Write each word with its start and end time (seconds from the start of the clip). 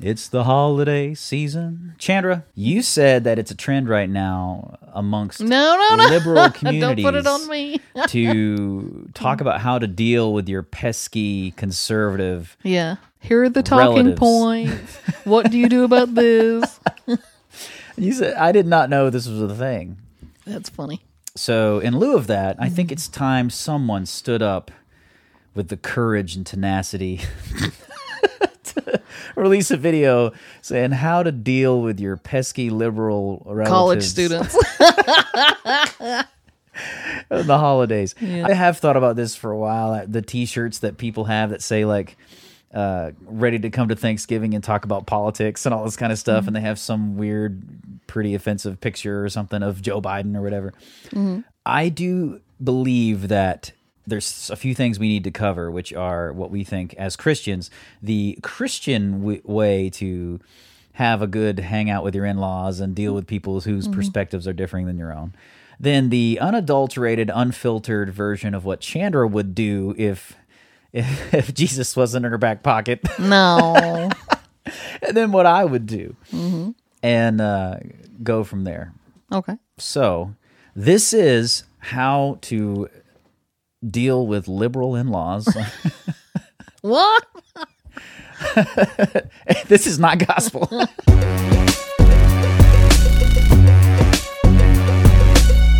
It's 0.00 0.28
the 0.28 0.44
holiday 0.44 1.14
season. 1.14 1.94
Chandra, 1.98 2.44
you 2.54 2.82
said 2.82 3.22
that 3.24 3.38
it's 3.38 3.52
a 3.52 3.54
trend 3.54 3.88
right 3.88 4.10
now 4.10 4.76
amongst 4.92 5.40
No, 5.40 5.76
no, 5.88 5.96
no. 5.96 6.08
liberal 6.10 6.48
Don't 6.62 7.00
put 7.00 7.14
it 7.14 7.26
on 7.26 7.48
me. 7.48 7.80
to 8.08 9.08
talk 9.14 9.40
about 9.40 9.60
how 9.60 9.78
to 9.78 9.86
deal 9.86 10.32
with 10.32 10.48
your 10.48 10.62
pesky 10.64 11.52
conservative. 11.52 12.56
Yeah. 12.64 12.96
Here 13.20 13.44
are 13.44 13.48
the 13.48 13.62
talking 13.62 13.94
Relatives. 14.08 14.18
points. 14.18 14.96
what 15.24 15.50
do 15.50 15.58
you 15.58 15.68
do 15.68 15.84
about 15.84 16.14
this? 16.14 16.80
You 17.96 18.12
said 18.12 18.34
I 18.34 18.50
did 18.50 18.66
not 18.66 18.90
know 18.90 19.10
this 19.10 19.28
was 19.28 19.40
a 19.40 19.54
thing. 19.54 19.98
That's 20.44 20.68
funny. 20.68 21.02
So, 21.36 21.78
in 21.78 21.98
lieu 21.98 22.16
of 22.16 22.26
that, 22.26 22.56
I 22.58 22.68
think 22.68 22.92
it's 22.92 23.08
time 23.08 23.48
someone 23.50 24.06
stood 24.06 24.42
up 24.42 24.70
with 25.54 25.68
the 25.68 25.76
courage 25.76 26.36
and 26.36 26.44
tenacity 26.44 27.20
release 29.36 29.70
a 29.70 29.76
video 29.76 30.32
saying 30.62 30.92
how 30.92 31.22
to 31.22 31.32
deal 31.32 31.80
with 31.80 32.00
your 32.00 32.16
pesky 32.16 32.70
liberal 32.70 33.42
relatives 33.46 33.70
College 33.70 34.02
students. 34.02 34.56
the 37.28 37.58
holidays. 37.58 38.14
Yeah. 38.20 38.46
I 38.46 38.52
have 38.52 38.78
thought 38.78 38.96
about 38.96 39.16
this 39.16 39.36
for 39.36 39.50
a 39.50 39.58
while. 39.58 40.06
The 40.06 40.22
T-shirts 40.22 40.80
that 40.80 40.98
people 40.98 41.24
have 41.24 41.50
that 41.50 41.62
say 41.62 41.84
like. 41.84 42.16
Uh, 42.72 43.12
ready 43.26 43.56
to 43.56 43.70
come 43.70 43.86
to 43.86 43.94
Thanksgiving 43.94 44.52
and 44.52 44.64
talk 44.64 44.84
about 44.84 45.06
politics 45.06 45.64
and 45.64 45.72
all 45.72 45.84
this 45.84 45.96
kind 45.96 46.10
of 46.10 46.18
stuff, 46.18 46.48
and 46.48 46.56
they 46.56 46.60
have 46.60 46.76
some 46.76 47.16
weird, 47.16 47.62
pretty 48.08 48.34
offensive 48.34 48.80
picture 48.80 49.24
or 49.24 49.28
something 49.28 49.62
of 49.62 49.80
Joe 49.80 50.02
Biden 50.02 50.36
or 50.36 50.42
whatever. 50.42 50.74
I 51.64 51.88
do 51.88 52.40
believe 52.60 53.28
that 53.28 53.70
there's 54.06 54.50
a 54.50 54.56
few 54.56 54.74
things 54.74 54.98
we 54.98 55.08
need 55.08 55.24
to 55.24 55.30
cover, 55.30 55.70
which 55.70 55.92
are 55.92 56.32
what 56.32 56.50
we 56.50 56.64
think 56.64 56.94
as 56.94 57.16
Christians, 57.16 57.70
the 58.02 58.38
Christian 58.42 59.20
w- 59.20 59.42
way 59.44 59.90
to 59.90 60.40
have 60.94 61.22
a 61.22 61.26
good 61.26 61.58
hangout 61.58 62.04
with 62.04 62.14
your 62.14 62.24
in 62.24 62.38
laws 62.38 62.80
and 62.80 62.94
deal 62.94 63.14
with 63.14 63.26
people 63.26 63.60
whose 63.60 63.88
perspectives 63.88 64.46
are 64.46 64.52
differing 64.52 64.86
than 64.86 64.98
your 64.98 65.12
own. 65.12 65.34
Then 65.80 66.10
the 66.10 66.38
unadulterated, 66.40 67.30
unfiltered 67.34 68.10
version 68.10 68.54
of 68.54 68.64
what 68.64 68.80
Chandra 68.80 69.26
would 69.26 69.54
do 69.54 69.94
if. 69.98 70.36
If, 70.92 71.34
if 71.34 71.52
Jesus 71.54 71.96
wasn't 71.96 72.24
in 72.24 72.30
her 72.30 72.38
back 72.38 72.62
pocket, 72.62 73.00
no. 73.18 74.10
and 75.02 75.16
then 75.16 75.32
what 75.32 75.44
I 75.46 75.64
would 75.64 75.86
do, 75.86 76.14
and 77.02 77.40
uh, 77.40 77.78
go 78.22 78.44
from 78.44 78.62
there. 78.62 78.92
Okay. 79.32 79.56
So, 79.76 80.36
this 80.76 81.12
is 81.12 81.64
how 81.80 82.38
to 82.42 82.88
deal 83.90 84.26
with 84.26 84.48
liberal 84.48 84.94
in 84.96 85.08
laws. 85.08 85.48
What? 86.82 87.24
this 89.68 89.86
is 89.86 89.98
not 89.98 90.18
gospel. 90.18 90.68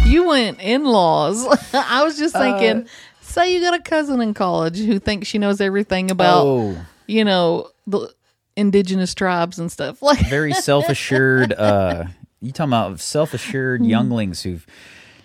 You 0.07 0.29
went 0.29 0.61
in 0.61 0.85
laws. 0.85 1.45
I 1.75 2.05
was 2.05 2.17
just 2.17 2.37
thinking, 2.37 2.83
Uh, 2.85 2.89
say 3.21 3.53
you 3.55 3.61
got 3.61 3.75
a 3.75 3.83
cousin 3.83 4.21
in 4.21 4.33
college 4.33 4.79
who 4.79 4.99
thinks 5.01 5.27
she 5.27 5.39
knows 5.39 5.61
everything 5.61 6.11
about, 6.11 6.47
oh, 6.47 6.77
you 7.09 7.25
know, 7.25 7.71
the 7.87 8.09
indigenous 8.57 9.13
tribes 9.15 9.59
and 9.59 9.73
stuff. 9.73 10.03
Like, 10.03 10.21
very 10.29 10.53
self 10.53 10.89
assured. 10.89 11.53
Uh, 11.53 12.05
you 12.41 12.53
talking 12.53 12.71
about 12.71 13.01
self 13.01 13.35
assured 13.35 13.81
Hmm. 13.81 13.87
younglings 13.89 14.43
who've 14.43 14.65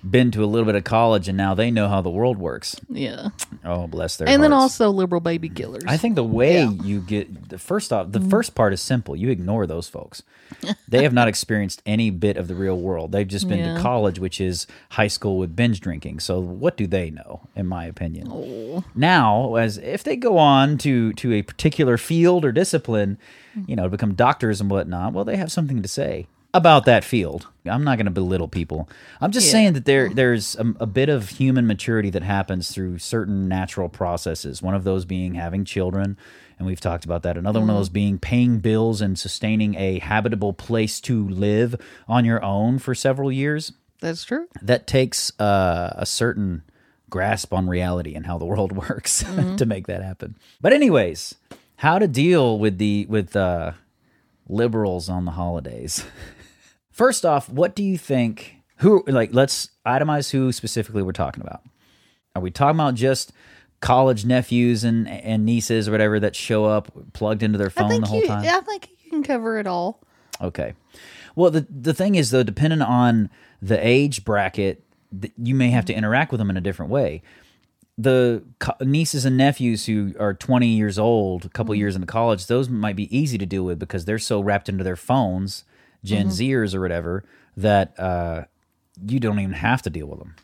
been 0.03 0.31
to 0.31 0.43
a 0.43 0.45
little 0.45 0.65
bit 0.65 0.75
of 0.75 0.83
college 0.83 1.27
and 1.27 1.37
now 1.37 1.53
they 1.53 1.71
know 1.71 1.87
how 1.87 2.01
the 2.01 2.09
world 2.09 2.37
works. 2.37 2.75
yeah. 2.89 3.29
Oh, 3.65 3.87
bless 3.87 4.15
their 4.17 4.29
And 4.29 4.41
then 4.41 4.53
also 4.53 4.89
liberal 4.89 5.19
baby 5.21 5.49
killers. 5.49 5.83
I 5.87 5.97
think 5.97 6.15
the 6.15 6.23
way 6.23 6.53
Yeah. 6.59 6.65
Mm-hmm. 6.67 6.85
you 6.85 7.01
get 7.01 7.49
the 7.49 7.57
first 7.59 7.91
off, 7.91 8.11
the 8.11 8.21
first 8.21 8.55
part 8.55 8.71
is 8.73 8.81
simple. 8.81 9.15
You 9.15 9.29
ignore 9.29 9.67
those 9.67 9.89
folks. 9.89 10.23
they 10.87 11.03
have 11.03 11.13
not 11.13 11.27
experienced 11.27 11.81
any 11.85 12.09
bit 12.09 12.37
of 12.37 12.47
the 12.47 12.55
real 12.55 12.77
world. 12.79 13.11
They've 13.11 13.27
just 13.27 13.47
been 13.47 13.75
to 13.75 13.81
college, 13.81 14.17
which 14.19 14.39
is 14.41 14.65
high 14.91 15.07
school 15.07 15.37
with 15.37 15.55
binge 15.55 15.79
drinking. 15.81 16.21
So 16.21 16.39
what 16.39 16.75
do 16.77 16.87
they 16.87 17.09
know, 17.11 17.41
in 17.55 17.67
my 17.67 17.85
opinion? 17.85 18.27
Oh. 18.31 18.83
Now, 18.95 19.55
as 19.55 19.77
if 19.77 20.03
they 20.03 20.15
go 20.15 20.37
on 20.37 20.77
to 20.79 21.13
to 21.13 21.33
a 21.33 21.41
particular 21.43 21.97
field 21.97 22.45
or 22.45 22.51
discipline, 22.51 23.17
you 23.67 23.75
know, 23.75 23.83
to 23.83 23.89
become 23.89 24.13
doctors 24.15 24.59
and 24.61 24.69
whatnot, 24.71 25.13
well, 25.13 25.25
they 25.25 25.37
have 25.37 25.51
something 25.51 25.81
to 25.81 25.87
say 25.87 26.27
about 26.53 26.85
that 26.85 27.03
field. 27.03 27.47
I'm 27.69 27.83
not 27.83 27.97
going 27.97 28.05
to 28.05 28.11
belittle 28.11 28.47
people. 28.47 28.89
I'm 29.21 29.31
just 29.31 29.47
Yeah. 29.47 29.51
saying 29.53 29.73
that 29.73 29.85
there 29.85 30.09
there's 30.09 30.55
a, 30.57 30.73
a 30.81 30.85
bit 30.85 31.09
of 31.09 31.29
human 31.29 31.67
maturity 31.67 32.09
that 32.09 32.23
happens 32.23 32.71
through 32.71 32.97
certain 32.99 33.47
natural 33.47 33.89
processes. 33.89 34.61
One 34.61 34.75
of 34.75 34.83
those 34.83 35.05
being 35.05 35.35
having 35.35 35.63
children, 35.65 36.17
and 36.57 36.67
we've 36.67 36.81
talked 36.81 37.05
about 37.05 37.23
that. 37.23 37.37
Another 37.37 37.59
one 37.59 37.69
of 37.69 37.75
those 37.75 37.89
being 37.89 38.17
paying 38.19 38.59
bills 38.59 39.01
and 39.01 39.17
sustaining 39.17 39.75
a 39.75 39.99
habitable 39.99 40.53
place 40.53 40.99
to 41.01 41.27
live 41.29 41.75
on 42.07 42.25
your 42.25 42.43
own 42.43 42.79
for 42.79 42.93
several 42.95 43.31
years 43.31 43.71
That's 44.01 44.23
true. 44.25 44.47
that 44.61 44.87
takes 44.87 45.31
uh, 45.39 45.93
a 45.95 46.05
certain 46.05 46.63
grasp 47.09 47.53
on 47.53 47.67
reality 47.67 48.13
and 48.15 48.25
how 48.27 48.37
the 48.37 48.45
world 48.45 48.71
works 48.89 49.23
to 49.57 49.65
make 49.65 49.87
that 49.87 50.03
happen. 50.03 50.35
But 50.61 50.73
anyways, 50.73 51.35
how 51.77 51.97
to 51.97 52.07
deal 52.07 52.59
with 52.59 52.77
the 52.77 53.05
with 53.09 53.35
uh, 53.35 53.71
liberals 54.47 55.09
on 55.09 55.25
the 55.25 55.31
holidays. 55.31 56.05
First 56.99 57.25
off, 57.25 57.47
what 57.47 57.77
do 57.77 57.83
you 57.83 57.97
think? 57.97 58.55
Who 58.79 59.05
like? 59.07 59.33
Let's 59.33 59.69
itemize 59.85 60.31
who 60.31 60.51
specifically 60.51 61.01
we're 61.01 61.13
talking 61.13 61.41
about. 61.41 61.61
Are 62.35 62.41
we 62.41 62.51
talking 62.51 62.75
about 62.75 62.95
just 62.95 63.31
college 63.79 64.25
nephews 64.25 64.83
and 64.83 65.07
and 65.07 65.45
nieces 65.45 65.87
or 65.87 65.91
whatever 65.93 66.19
that 66.19 66.35
show 66.35 66.65
up 66.65 66.91
plugged 67.13 67.41
into 67.41 67.57
their 67.57 67.69
phone 67.69 68.01
the 68.01 68.05
whole 68.05 68.19
you, 68.19 68.27
time? 68.27 68.43
I 68.45 68.59
think 68.59 68.89
you 69.01 69.11
can 69.11 69.23
cover 69.23 69.57
it 69.57 69.65
all. 69.65 70.01
Okay. 70.41 70.73
Well, 71.37 71.49
the 71.51 71.65
the 71.69 71.93
thing 71.93 72.15
is 72.15 72.31
though, 72.31 72.43
depending 72.43 72.81
on 72.81 73.29
the 73.61 73.79
age 73.79 74.25
bracket, 74.25 74.83
you 75.41 75.55
may 75.55 75.69
have 75.69 75.85
to 75.85 75.93
interact 75.93 76.33
with 76.33 76.39
them 76.39 76.49
in 76.49 76.57
a 76.57 76.61
different 76.61 76.91
way. 76.91 77.21
The 77.97 78.43
co- 78.59 78.75
nieces 78.81 79.23
and 79.23 79.37
nephews 79.37 79.85
who 79.85 80.13
are 80.19 80.33
20 80.33 80.67
years 80.67 80.99
old, 80.99 81.45
a 81.45 81.49
couple 81.49 81.71
mm-hmm. 81.71 81.79
years 81.79 81.95
into 81.95 82.07
college, 82.07 82.47
those 82.47 82.67
might 82.67 82.97
be 82.97 83.17
easy 83.17 83.37
to 83.37 83.45
deal 83.45 83.63
with 83.63 83.79
because 83.79 84.03
they're 84.03 84.19
so 84.19 84.41
wrapped 84.41 84.67
into 84.67 84.83
their 84.83 84.97
phones, 84.97 85.63
Gen 86.03 86.27
Zers 86.27 86.73
or 86.73 86.81
whatever, 86.81 87.23
that 87.57 87.99
uh, 87.99 88.45
you 89.05 89.19
don't 89.19 89.39
even 89.39 89.53
have 89.53 89.81
to 89.83 89.89
deal 89.89 90.07
with 90.07 90.19
them. 90.19 90.35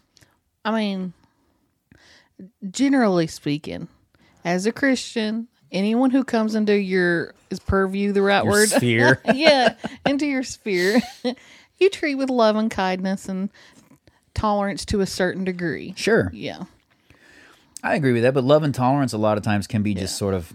I 0.64 0.72
mean, 0.72 1.14
generally 2.70 3.28
speaking, 3.28 3.88
as 4.44 4.66
a 4.66 4.72
Christian, 4.72 5.48
anyone 5.72 6.12
who 6.12 6.24
comes 6.24 6.56
into 6.56 6.76
your 6.78 7.34
is 7.50 7.60
purview 7.60 8.12
the 8.12 8.22
right 8.22 8.44
Your 8.44 8.52
word? 8.52 8.70
sphere. 8.70 9.22
yeah, 9.34 9.76
into 10.06 10.26
your 10.26 10.44
sphere, 10.44 11.02
you 11.78 11.90
treat 11.90 12.16
with 12.16 12.30
love 12.30 12.56
and 12.56 12.72
kindness 12.72 13.30
and 13.30 13.50
tolerance 14.34 14.86
to 14.86 15.02
a 15.02 15.06
certain 15.06 15.44
degree. 15.46 15.94
Sure. 15.96 16.30
Yeah, 16.34 16.64
I 17.84 17.96
agree 17.96 18.14
with 18.14 18.24
that, 18.24 18.34
but 18.34 18.44
love 18.44 18.64
and 18.64 18.74
tolerance 18.74 19.14
a 19.14 19.18
lot 19.18 19.38
of 19.38 19.44
times 19.44 19.68
can 19.68 19.84
be 19.84 19.94
just 19.94 20.18
sort 20.18 20.34
of 20.34 20.52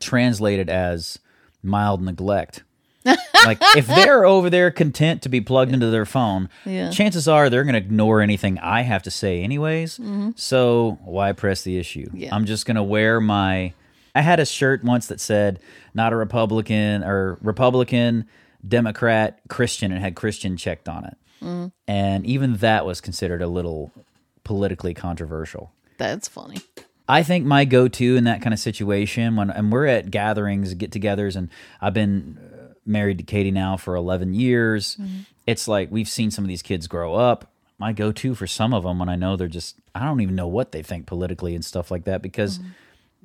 translated 0.00 0.68
as 0.68 1.18
mild 1.62 2.02
neglect. 2.02 2.64
Like 3.04 3.58
if 3.76 3.86
they're 3.86 4.24
over 4.24 4.48
there 4.50 4.70
content 4.70 5.22
to 5.22 5.28
be 5.28 5.40
plugged 5.40 5.72
into 5.72 5.90
their 5.90 6.06
phone, 6.06 6.48
Yeah. 6.64 6.90
chances 6.90 7.28
are 7.28 7.50
they're 7.50 7.64
going 7.64 7.74
to 7.74 7.78
ignore 7.80 8.20
anything 8.20 8.58
I 8.58 8.82
have 8.82 9.02
to 9.04 9.10
say 9.10 9.42
anyways. 9.42 9.98
Mm-hmm. 9.98 10.30
So 10.36 10.98
why 11.04 11.32
press 11.32 11.62
the 11.62 11.78
issue? 11.78 12.08
Yeah. 12.14 12.34
I'm 12.34 12.44
just 12.44 12.66
going 12.66 12.76
to 12.76 12.82
wear 12.82 13.20
my 13.20 13.72
I 14.14 14.20
had 14.22 14.38
a 14.40 14.46
shirt 14.46 14.84
once 14.84 15.08
that 15.08 15.20
said 15.20 15.58
not 15.92 16.12
a 16.12 16.16
Republican 16.16 17.02
or 17.02 17.36
Republican, 17.42 18.26
Democrat, 18.66 19.40
Christian 19.48 19.90
and 19.92 20.00
had 20.00 20.14
Christian 20.14 20.56
checked 20.56 20.88
on 20.88 21.04
it. 21.04 21.16
Mm-hmm. 21.42 21.66
And 21.88 22.24
even 22.24 22.56
that 22.58 22.86
was 22.86 23.00
considered 23.00 23.42
a 23.42 23.48
little 23.48 23.92
politically 24.44 24.94
controversial. 24.94 25.72
that's 25.98 26.28
funny. 26.28 26.58
I 27.06 27.22
think 27.22 27.44
my 27.44 27.66
go-to 27.66 28.16
in 28.16 28.24
that 28.24 28.40
kind 28.40 28.54
of 28.54 28.58
situation 28.60 29.36
when 29.36 29.50
and 29.50 29.70
we're 29.70 29.86
at 29.86 30.10
gatherings, 30.10 30.72
get-togethers, 30.72 31.36
and 31.36 31.50
I've 31.82 31.92
been 31.92 32.38
married 32.86 33.18
to 33.18 33.24
Katie 33.24 33.50
now 33.50 33.76
for 33.76 33.94
11 33.94 34.34
years. 34.34 34.96
Mm-hmm. 34.96 35.20
It's 35.46 35.68
like 35.68 35.90
we've 35.90 36.08
seen 36.08 36.30
some 36.30 36.44
of 36.44 36.48
these 36.48 36.62
kids 36.62 36.86
grow 36.86 37.14
up. 37.14 37.50
My 37.78 37.92
go-to 37.92 38.34
for 38.34 38.46
some 38.46 38.72
of 38.72 38.84
them 38.84 38.98
when 38.98 39.08
I 39.08 39.16
know 39.16 39.36
they're 39.36 39.48
just 39.48 39.76
I 39.94 40.04
don't 40.04 40.20
even 40.20 40.36
know 40.36 40.48
what 40.48 40.72
they 40.72 40.82
think 40.82 41.06
politically 41.06 41.54
and 41.54 41.64
stuff 41.64 41.90
like 41.90 42.04
that 42.04 42.22
because 42.22 42.58
mm-hmm. 42.58 42.68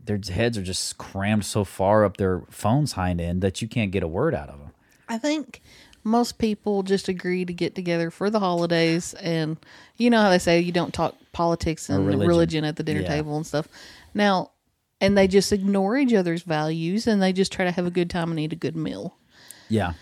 their 0.05 0.19
heads 0.33 0.57
are 0.57 0.63
just 0.63 0.97
crammed 0.97 1.45
so 1.45 1.63
far 1.63 2.03
up 2.03 2.17
their 2.17 2.41
phones 2.49 2.93
hind 2.93 3.21
end 3.21 3.41
that 3.41 3.61
you 3.61 3.67
can't 3.67 3.91
get 3.91 4.03
a 4.03 4.07
word 4.07 4.33
out 4.33 4.49
of 4.49 4.59
them. 4.59 4.71
I 5.07 5.17
think 5.17 5.61
most 6.03 6.37
people 6.37 6.83
just 6.83 7.07
agree 7.07 7.45
to 7.45 7.53
get 7.53 7.75
together 7.75 8.09
for 8.09 8.29
the 8.29 8.39
holidays, 8.39 9.13
and 9.15 9.57
you 9.97 10.09
know 10.09 10.21
how 10.21 10.29
they 10.29 10.39
say 10.39 10.59
you 10.59 10.71
don't 10.71 10.93
talk 10.93 11.15
politics 11.33 11.89
and 11.89 12.05
religion. 12.05 12.27
religion. 12.27 12.63
at 12.63 12.75
the 12.75 12.83
dinner 12.83 13.01
Yeah. 13.01 13.15
table 13.15 13.35
and 13.35 13.45
stuff. 13.45 13.67
Now, 14.13 14.51
and 15.01 15.17
they 15.17 15.27
just 15.27 15.51
ignore 15.51 15.97
each 15.97 16.13
other's 16.13 16.43
values, 16.43 17.07
and 17.07 17.21
they 17.21 17.33
just 17.33 17.51
try 17.51 17.65
to 17.65 17.71
have 17.71 17.85
a 17.85 17.91
good 17.91 18.09
time 18.09 18.31
and 18.31 18.39
eat 18.39 18.53
a 18.53 18.57
good 18.57 18.75
meal. 18.75 19.15
Yeah. 19.69 19.93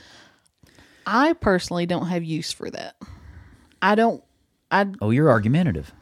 I 1.06 1.34
personally 1.34 1.86
don't 1.86 2.08
have 2.08 2.24
use 2.24 2.52
for 2.52 2.70
that. 2.72 2.96
I 3.82 3.96
don't. 3.96 4.24
I 4.72 4.88
Oh, 5.02 5.12
you're 5.12 5.30
argumentative 5.30 5.94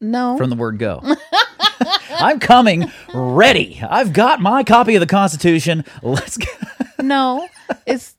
no. 0.00 0.36
from 0.36 0.50
the 0.50 0.56
word 0.56 0.78
go. 0.78 1.02
I'm 2.10 2.40
coming 2.40 2.90
ready. 3.14 3.80
I've 3.88 4.12
got 4.12 4.40
my 4.40 4.64
copy 4.64 4.94
of 4.96 5.00
the 5.00 5.06
Constitution. 5.06 5.84
Let's 6.02 6.36
go. 6.36 6.50
no, 7.02 7.48
it's 7.86 8.14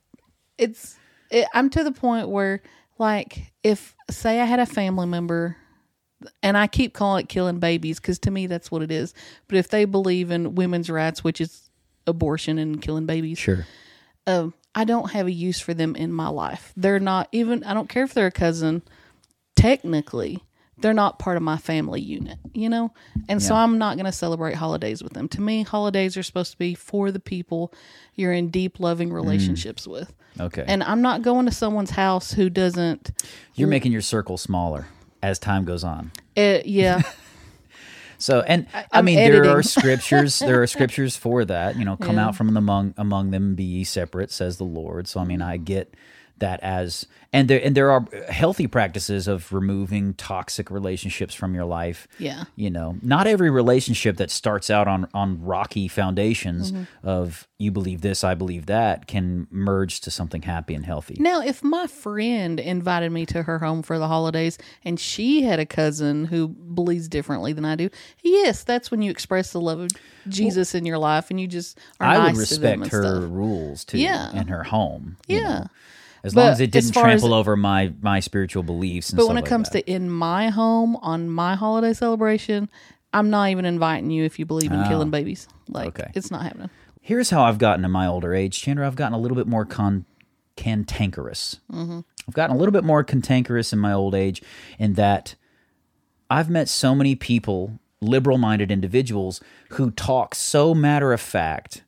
it's 0.58 0.96
it, 1.30 1.46
I'm 1.54 1.70
to 1.70 1.84
the 1.84 1.92
point 1.92 2.28
where 2.28 2.62
like 2.98 3.52
if 3.62 3.94
say 4.10 4.40
I 4.40 4.44
had 4.44 4.58
a 4.60 4.66
family 4.66 5.06
member 5.06 5.56
and 6.42 6.56
I 6.56 6.66
keep 6.66 6.92
calling 6.92 7.24
it 7.24 7.28
killing 7.28 7.60
babies 7.60 8.00
because 8.00 8.18
to 8.20 8.30
me 8.30 8.46
that's 8.46 8.70
what 8.70 8.82
it 8.82 8.90
is. 8.90 9.14
But 9.48 9.58
if 9.58 9.68
they 9.68 9.84
believe 9.84 10.30
in 10.30 10.54
women's 10.56 10.90
rights, 10.90 11.22
which 11.22 11.40
is 11.40 11.70
abortion 12.06 12.58
and 12.58 12.80
killing 12.82 13.06
babies, 13.06 13.38
Sure. 13.38 13.66
um, 14.26 14.54
I 14.74 14.84
don't 14.84 15.10
have 15.10 15.26
a 15.26 15.32
use 15.32 15.60
for 15.60 15.74
them 15.74 15.96
in 15.96 16.12
my 16.12 16.28
life. 16.28 16.72
They're 16.76 17.00
not 17.00 17.28
even. 17.32 17.64
I 17.64 17.74
don't 17.74 17.88
care 17.88 18.04
if 18.04 18.14
they're 18.14 18.26
a 18.26 18.32
cousin. 18.32 18.82
Technically, 19.56 20.42
they're 20.78 20.94
not 20.94 21.18
part 21.18 21.36
of 21.36 21.42
my 21.42 21.56
family 21.58 22.00
unit, 22.00 22.38
you 22.52 22.68
know. 22.68 22.92
And 23.28 23.42
so 23.42 23.54
I'm 23.54 23.78
not 23.78 23.96
going 23.96 24.06
to 24.06 24.12
celebrate 24.12 24.54
holidays 24.54 25.02
with 25.02 25.12
them. 25.12 25.28
To 25.28 25.40
me, 25.40 25.62
holidays 25.62 26.16
are 26.16 26.22
supposed 26.22 26.52
to 26.52 26.58
be 26.58 26.74
for 26.74 27.10
the 27.10 27.20
people 27.20 27.72
you're 28.14 28.32
in 28.32 28.48
deep, 28.50 28.80
loving 28.80 29.12
relationships 29.12 29.86
with. 29.86 30.12
Okay. 30.38 30.64
And 30.66 30.82
I'm 30.82 31.02
not 31.02 31.22
going 31.22 31.46
to 31.46 31.52
someone's 31.52 31.90
house 31.90 32.32
who 32.32 32.48
doesn't. 32.48 33.10
You're 33.54 33.68
making 33.68 33.92
your 33.92 34.00
circle 34.00 34.38
smaller 34.38 34.86
as 35.22 35.38
time 35.38 35.64
goes 35.64 35.84
on. 35.84 36.12
Uh, 36.36 36.60
yeah, 36.64 37.02
So, 38.20 38.42
and 38.42 38.66
I, 38.74 38.86
I'm 38.92 39.04
mean, 39.06 39.18
there 39.18 39.46
are 39.46 39.62
scriptures. 39.62 40.38
there 40.40 40.62
are 40.62 40.66
scriptures 40.68 41.16
for 41.16 41.44
that. 41.46 41.76
You 41.76 41.84
know, 41.84 41.96
come 41.96 42.16
Yeah. 42.16 42.28
out 42.28 42.36
from 42.36 42.56
among 42.56 42.94
among 42.98 43.30
them, 43.32 43.54
be 43.56 43.64
ye 43.64 43.84
separate, 43.84 44.30
says 44.30 44.58
the 44.58 44.64
Lord. 44.64 45.08
So, 45.08 45.20
I 45.20 45.24
mean, 45.24 45.42
I 45.42 45.56
get 45.58 45.94
that 46.40 46.60
as 46.60 47.06
and 47.32 47.48
there 47.48 47.60
and 47.64 47.76
there 47.76 47.90
are 47.92 48.04
healthy 48.28 48.66
practices 48.66 49.28
of 49.28 49.52
removing 49.52 50.14
toxic 50.14 50.70
relationships 50.70 51.32
from 51.34 51.54
your 51.54 51.64
life. 51.64 52.08
Yeah. 52.18 52.44
You 52.56 52.70
know, 52.70 52.96
not 53.02 53.26
every 53.28 53.50
relationship 53.50 54.16
that 54.16 54.30
starts 54.30 54.68
out 54.68 54.88
on 54.88 55.06
on 55.14 55.40
rocky 55.42 55.86
foundations 55.88 56.72
Mm-hmm. 56.72 57.06
of 57.08 57.46
you 57.58 57.70
believe 57.70 58.00
this, 58.00 58.24
I 58.24 58.34
believe 58.34 58.66
that, 58.66 59.06
can 59.06 59.46
merge 59.50 60.00
to 60.00 60.10
something 60.10 60.42
happy 60.42 60.74
and 60.74 60.84
healthy. 60.86 61.16
Now, 61.20 61.42
if 61.42 61.62
my 61.62 61.86
friend 61.86 62.58
invited 62.58 63.12
me 63.12 63.26
to 63.26 63.42
her 63.42 63.58
home 63.58 63.82
for 63.82 63.98
the 63.98 64.08
holidays 64.08 64.56
and 64.84 64.98
she 64.98 65.42
had 65.42 65.60
a 65.60 65.66
cousin 65.66 66.24
who 66.24 66.48
believes 66.48 67.06
differently 67.06 67.52
than 67.52 67.64
I 67.66 67.76
do, 67.76 67.90
yes, 68.22 68.64
that's 68.64 68.90
when 68.90 69.02
you 69.02 69.10
express 69.10 69.52
the 69.52 69.60
love 69.60 69.78
of 69.80 69.90
Jesus 70.28 70.74
in 70.74 70.86
your 70.86 70.98
life 70.98 71.28
and 71.30 71.38
you 71.40 71.46
just 71.46 71.78
are 72.00 72.06
I 72.08 72.16
nice 72.16 72.32
would 72.32 72.40
respect 72.40 72.86
her 72.88 73.02
stuff. 73.20 73.24
rules 73.30 73.84
too, 73.84 73.98
Yeah. 73.98 74.32
in 74.34 74.48
her 74.48 74.64
home. 74.64 75.16
you 75.28 75.38
Yeah. 75.38 75.48
know. 75.60 75.66
As 76.24 76.34
But 76.34 76.40
long 76.42 76.50
as 76.52 76.60
it 76.60 76.70
didn't 76.70 76.96
as- 76.96 77.02
trample 77.02 77.32
over 77.34 77.56
my 77.56 77.92
my 78.00 78.20
spiritual 78.20 78.62
beliefs. 78.62 79.10
And 79.10 79.16
But 79.16 79.28
when 79.28 79.36
it 79.36 79.42
like 79.42 79.48
comes 79.48 79.70
that. 79.70 79.86
to 79.86 79.90
in 79.92 80.10
my 80.10 80.48
home 80.50 80.96
on 80.96 81.28
my 81.30 81.54
holiday 81.56 81.92
celebration, 81.92 82.68
I'm 83.12 83.30
not 83.30 83.48
even 83.50 83.64
inviting 83.64 84.10
you 84.10 84.24
if 84.24 84.38
you 84.38 84.46
believe 84.46 84.70
in 84.72 84.84
killing 84.84 85.10
babies. 85.10 85.48
Like, 85.68 85.86
Oh. 86.00 86.02
Okay. 86.04 86.10
it's 86.14 86.30
not 86.30 86.42
happening. 86.42 86.70
Here's 87.00 87.30
how 87.30 87.42
I've 87.42 87.58
gotten 87.58 87.84
in 87.84 87.90
my 87.90 88.06
older 88.06 88.34
age, 88.34 88.60
Chandra. 88.60 88.86
I've 88.86 88.94
gotten 88.96 89.14
a 89.14 89.18
little 89.18 89.36
bit 89.36 89.46
more 89.46 89.64
con- 89.64 90.04
cantankerous. 90.56 91.58
Mm-hmm. 91.72 92.00
I've 92.28 92.34
gotten 92.34 92.54
a 92.54 92.58
little 92.58 92.72
bit 92.72 92.84
more 92.84 93.02
cantankerous 93.02 93.72
in 93.72 93.78
my 93.78 93.92
old 93.92 94.14
age 94.14 94.42
in 94.78 94.92
that 94.94 95.34
I've 96.28 96.50
met 96.50 96.68
so 96.68 96.94
many 96.94 97.14
people, 97.16 97.78
liberal 98.00 98.38
minded 98.38 98.70
individuals, 98.70 99.40
who 99.70 99.90
talk 99.90 100.34
so 100.34 100.74
matter 100.74 101.12
of 101.12 101.20
fact 101.20 101.82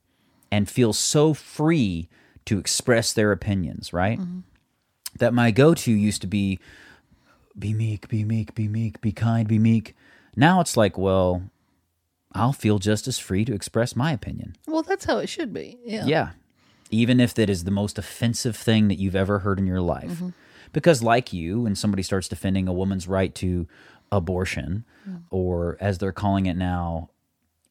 and 0.50 0.68
feel 0.68 0.92
so 0.92 1.34
free 1.34 2.08
to 2.46 2.58
express 2.58 3.12
their 3.12 3.32
opinions, 3.32 3.92
right? 3.92 4.18
That 5.18 5.34
my 5.34 5.50
go 5.50 5.74
to 5.74 5.92
used 5.92 6.20
to 6.22 6.26
be 6.26 6.58
be 7.58 7.74
meek, 7.74 8.08
be 8.08 8.24
meek, 8.24 8.54
be 8.54 8.66
meek, 8.68 9.00
be 9.00 9.12
kind, 9.12 9.46
be 9.46 9.58
meek. 9.58 9.94
Now 10.34 10.60
it's 10.60 10.76
like, 10.76 10.96
well, 10.96 11.42
I'll 12.32 12.54
feel 12.54 12.78
just 12.78 13.06
as 13.06 13.18
free 13.18 13.44
to 13.44 13.52
express 13.52 13.94
my 13.94 14.12
opinion. 14.12 14.56
Well, 14.66 14.82
that's 14.82 15.04
how 15.04 15.18
it 15.18 15.28
should 15.28 15.52
be. 15.52 15.78
Yeah. 15.84 16.06
Yeah. 16.06 16.30
Even 16.90 17.20
if 17.20 17.34
that 17.34 17.50
is 17.50 17.64
the 17.64 17.70
most 17.70 17.98
offensive 17.98 18.56
thing 18.56 18.88
that 18.88 18.98
you've 18.98 19.14
ever 19.16 19.40
heard 19.40 19.58
in 19.58 19.66
your 19.66 19.82
life. 19.82 20.10
Mm-hmm. 20.12 20.30
Because, 20.72 21.02
like 21.02 21.32
you, 21.34 21.60
when 21.62 21.74
somebody 21.74 22.02
starts 22.02 22.28
defending 22.28 22.66
a 22.68 22.72
woman's 22.72 23.06
right 23.06 23.34
to 23.36 23.66
abortion, 24.10 24.84
Mm. 25.08 25.22
or 25.30 25.76
as 25.80 25.98
they're 25.98 26.12
calling 26.12 26.46
it 26.46 26.56
now, 26.56 27.10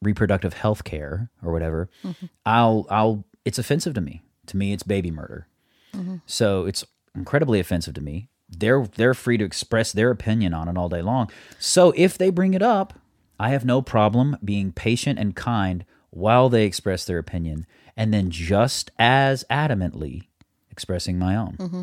reproductive 0.02 0.52
health 0.52 0.84
care 0.84 1.30
or 1.42 1.50
whatever, 1.50 1.88
Mm-hmm. 2.04 2.26
I'll, 2.44 2.86
I'll, 2.90 3.24
it's 3.44 3.58
offensive 3.58 3.94
to 3.94 4.00
me. 4.02 4.20
To 4.46 4.56
me, 4.56 4.72
it's 4.72 4.82
baby 4.82 5.10
murder. 5.10 5.46
Mm-hmm. 5.94 6.16
So 6.26 6.64
it's 6.66 6.84
incredibly 7.14 7.60
offensive 7.60 7.94
to 7.94 8.00
me. 8.00 8.28
They're, 8.48 8.86
they're 8.86 9.14
free 9.14 9.38
to 9.38 9.44
express 9.44 9.92
their 9.92 10.10
opinion 10.10 10.52
on 10.52 10.68
it 10.68 10.76
all 10.76 10.88
day 10.88 11.02
long. 11.02 11.30
So 11.58 11.92
if 11.96 12.18
they 12.18 12.30
bring 12.30 12.54
it 12.54 12.62
up, 12.62 12.98
I 13.38 13.50
have 13.50 13.64
no 13.64 13.82
problem 13.82 14.36
being 14.44 14.72
patient 14.72 15.18
and 15.18 15.34
kind 15.34 15.84
while 16.10 16.48
they 16.48 16.64
express 16.64 17.04
their 17.04 17.18
opinion, 17.18 17.66
and 17.96 18.12
then 18.12 18.30
just 18.30 18.90
as 18.98 19.44
adamantly 19.50 20.28
expressing 20.70 21.18
my 21.18 21.34
own. 21.34 21.56
Mm-hmm. 21.58 21.82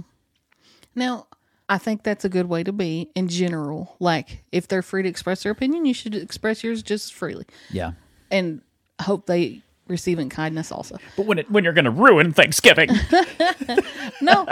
Now, 0.96 1.28
I 1.68 1.78
think 1.78 2.04
that's 2.04 2.26
a 2.26 2.30
good 2.30 2.48
way 2.48 2.64
to 2.64 2.72
be 2.72 3.10
in 3.16 3.28
general. 3.28 3.96
Like, 4.00 4.44
if 4.52 4.68
they're 4.68 4.82
free 4.82 5.04
to 5.04 5.10
express 5.10 5.44
their 5.44 5.52
opinion, 5.52 5.86
you 5.86 5.94
should 5.94 6.16
express 6.16 6.64
yours 6.64 6.84
just 6.84 7.06
as 7.06 7.12
freely. 7.12 7.46
Yeah. 7.72 7.94
And 8.30 8.62
hope 9.02 9.26
they 9.26 9.64
in 9.90 10.30
kindness 10.30 10.72
also. 10.72 10.98
But 11.18 11.26
when 11.26 11.40
it, 11.40 11.52
when 11.52 11.64
you're 11.64 11.74
going 11.74 11.86
to 11.86 11.92
ruin 11.92 12.32
Thanksgiving, 12.32 12.90
No, 14.22 14.46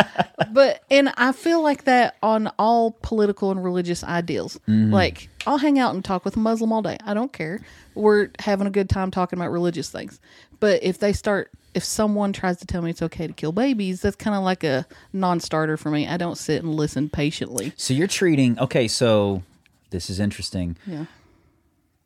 but 0.51 0.83
and 0.89 1.13
I 1.17 1.31
feel 1.31 1.61
like 1.61 1.83
that 1.85 2.15
on 2.23 2.47
all 2.57 2.91
political 3.01 3.51
and 3.51 3.63
religious 3.63 4.03
ideals. 4.03 4.59
Mm-hmm. 4.67 4.93
Like 4.93 5.29
I'll 5.45 5.57
hang 5.57 5.79
out 5.79 5.93
and 5.93 6.03
talk 6.03 6.25
with 6.25 6.35
a 6.35 6.39
Muslim 6.39 6.71
all 6.71 6.81
day. 6.81 6.97
I 7.05 7.13
don't 7.13 7.33
care. 7.33 7.61
We're 7.95 8.29
having 8.39 8.67
a 8.67 8.69
good 8.69 8.89
time 8.89 9.11
talking 9.11 9.37
about 9.39 9.51
religious 9.51 9.89
things. 9.89 10.19
But 10.59 10.83
if 10.83 10.99
they 10.99 11.13
start 11.13 11.51
if 11.73 11.83
someone 11.83 12.33
tries 12.33 12.57
to 12.57 12.65
tell 12.65 12.81
me 12.81 12.89
it's 12.89 13.03
okay 13.03 13.27
to 13.27 13.33
kill 13.33 13.51
babies, 13.51 14.01
that's 14.01 14.15
kind 14.15 14.35
of 14.35 14.43
like 14.43 14.63
a 14.63 14.87
non-starter 15.13 15.77
for 15.77 15.91
me. 15.91 16.07
I 16.07 16.17
don't 16.17 16.37
sit 16.37 16.63
and 16.63 16.73
listen 16.73 17.07
patiently. 17.07 17.71
So 17.77 17.93
you're 17.93 18.07
treating, 18.07 18.57
okay, 18.57 18.87
so 18.87 19.43
this 19.91 20.09
is 20.09 20.19
interesting. 20.19 20.75
Yeah. 20.87 21.05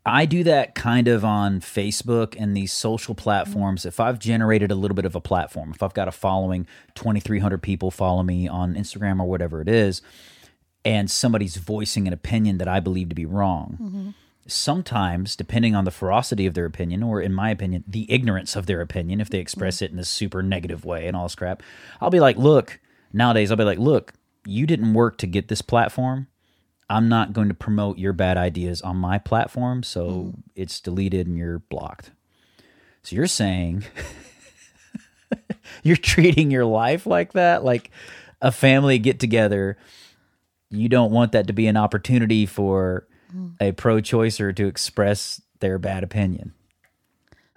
I 0.05 0.25
do 0.25 0.43
that 0.45 0.73
kind 0.73 1.07
of 1.07 1.23
on 1.23 1.59
Facebook 1.59 2.35
and 2.39 2.57
these 2.57 2.73
social 2.73 3.13
platforms. 3.13 3.85
If 3.85 3.99
I've 3.99 4.17
generated 4.17 4.71
a 4.71 4.75
little 4.75 4.95
bit 4.95 5.05
of 5.05 5.15
a 5.15 5.21
platform, 5.21 5.71
if 5.75 5.83
I've 5.83 5.93
got 5.93 6.07
a 6.07 6.11
following, 6.11 6.65
2,300 6.95 7.61
people 7.61 7.91
follow 7.91 8.23
me 8.23 8.47
on 8.47 8.73
Instagram 8.73 9.19
or 9.19 9.25
whatever 9.25 9.61
it 9.61 9.69
is, 9.69 10.01
and 10.83 11.11
somebody's 11.11 11.57
voicing 11.57 12.07
an 12.07 12.13
opinion 12.13 12.57
that 12.57 12.67
I 12.67 12.79
believe 12.79 13.09
to 13.09 13.15
be 13.15 13.27
wrong, 13.27 14.15
sometimes, 14.47 15.35
depending 15.35 15.75
on 15.75 15.85
the 15.85 15.91
ferocity 15.91 16.47
of 16.47 16.55
their 16.55 16.65
opinion, 16.65 17.03
or 17.03 17.21
in 17.21 17.31
my 17.31 17.51
opinion, 17.51 17.83
the 17.87 18.11
ignorance 18.11 18.55
of 18.55 18.65
their 18.65 18.81
opinion, 18.81 19.21
if 19.21 19.29
they 19.29 19.37
express 19.37 19.83
it 19.83 19.91
in 19.91 19.99
a 19.99 20.03
super 20.03 20.41
negative 20.41 20.83
way 20.83 21.05
and 21.05 21.15
all 21.15 21.25
this 21.25 21.35
crap, 21.35 21.61
I'll 22.01 22.09
be 22.09 22.19
like, 22.19 22.37
look, 22.37 22.79
nowadays, 23.13 23.51
I'll 23.51 23.57
be 23.57 23.63
like, 23.63 23.77
look, 23.77 24.13
you 24.47 24.65
didn't 24.65 24.95
work 24.95 25.19
to 25.19 25.27
get 25.27 25.47
this 25.47 25.61
platform. 25.61 26.25
I'm 26.91 27.07
not 27.07 27.31
going 27.31 27.47
to 27.47 27.53
promote 27.53 27.97
your 27.97 28.11
bad 28.11 28.37
ideas 28.37 28.81
on 28.81 28.97
my 28.97 29.17
platform, 29.17 29.81
so 29.81 30.09
hmm. 30.09 30.41
it's 30.55 30.79
deleted 30.81 31.25
and 31.25 31.37
you're 31.37 31.59
blocked. 31.59 32.11
So 33.03 33.15
you're 33.15 33.27
saying 33.27 33.85
you're 35.83 35.95
treating 35.95 36.51
your 36.51 36.65
life 36.65 37.05
like 37.05 37.33
that, 37.33 37.63
like 37.63 37.91
a 38.41 38.51
family 38.51 38.99
get 38.99 39.19
together. 39.19 39.77
You 40.69 40.89
don't 40.89 41.11
want 41.11 41.31
that 41.31 41.47
to 41.47 41.53
be 41.53 41.67
an 41.67 41.77
opportunity 41.77 42.45
for 42.45 43.07
hmm. 43.31 43.49
a 43.61 43.71
pro-choicer 43.71 44.53
to 44.55 44.67
express 44.67 45.41
their 45.61 45.79
bad 45.79 46.03
opinion. 46.03 46.53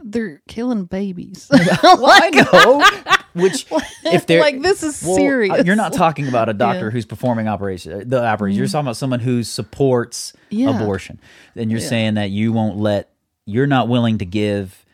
They're 0.03 0.43
killing 0.47 0.85
babies. 0.85 1.49
I 1.53 2.31
know. 2.31 3.13
Which, 3.35 3.67
if 4.05 4.26
they're 4.26 4.41
like 4.41 4.62
this 4.62 4.83
is 4.83 5.03
Well, 5.03 5.17
serious. 5.17 5.64
You're 5.67 5.76
not 5.76 5.93
talking 5.93 6.29
about 6.29 6.49
a 6.49 6.53
doctor 6.55 6.79
Yeah. 6.79 6.83
Mm-hmm. 6.87 6.93
who's 6.95 7.07
performing 7.07 7.49
operation. 7.49 8.09
The 8.09 8.25
operation. 8.25 8.57
You're 8.59 8.67
talking 8.69 8.87
about 8.87 8.97
someone 8.97 9.21
who 9.21 9.43
supports 9.43 10.33
Yeah. 10.50 10.75
abortion. 10.81 11.19
And 11.57 11.71
you're 11.71 11.81
saying 11.81 12.14
that 12.14 12.31
you 12.31 12.53
won't 12.53 12.79
let. 12.79 13.11
You're 13.47 13.67
not 13.67 13.88
willing 13.88 14.19
to 14.19 14.25
give 14.25 14.85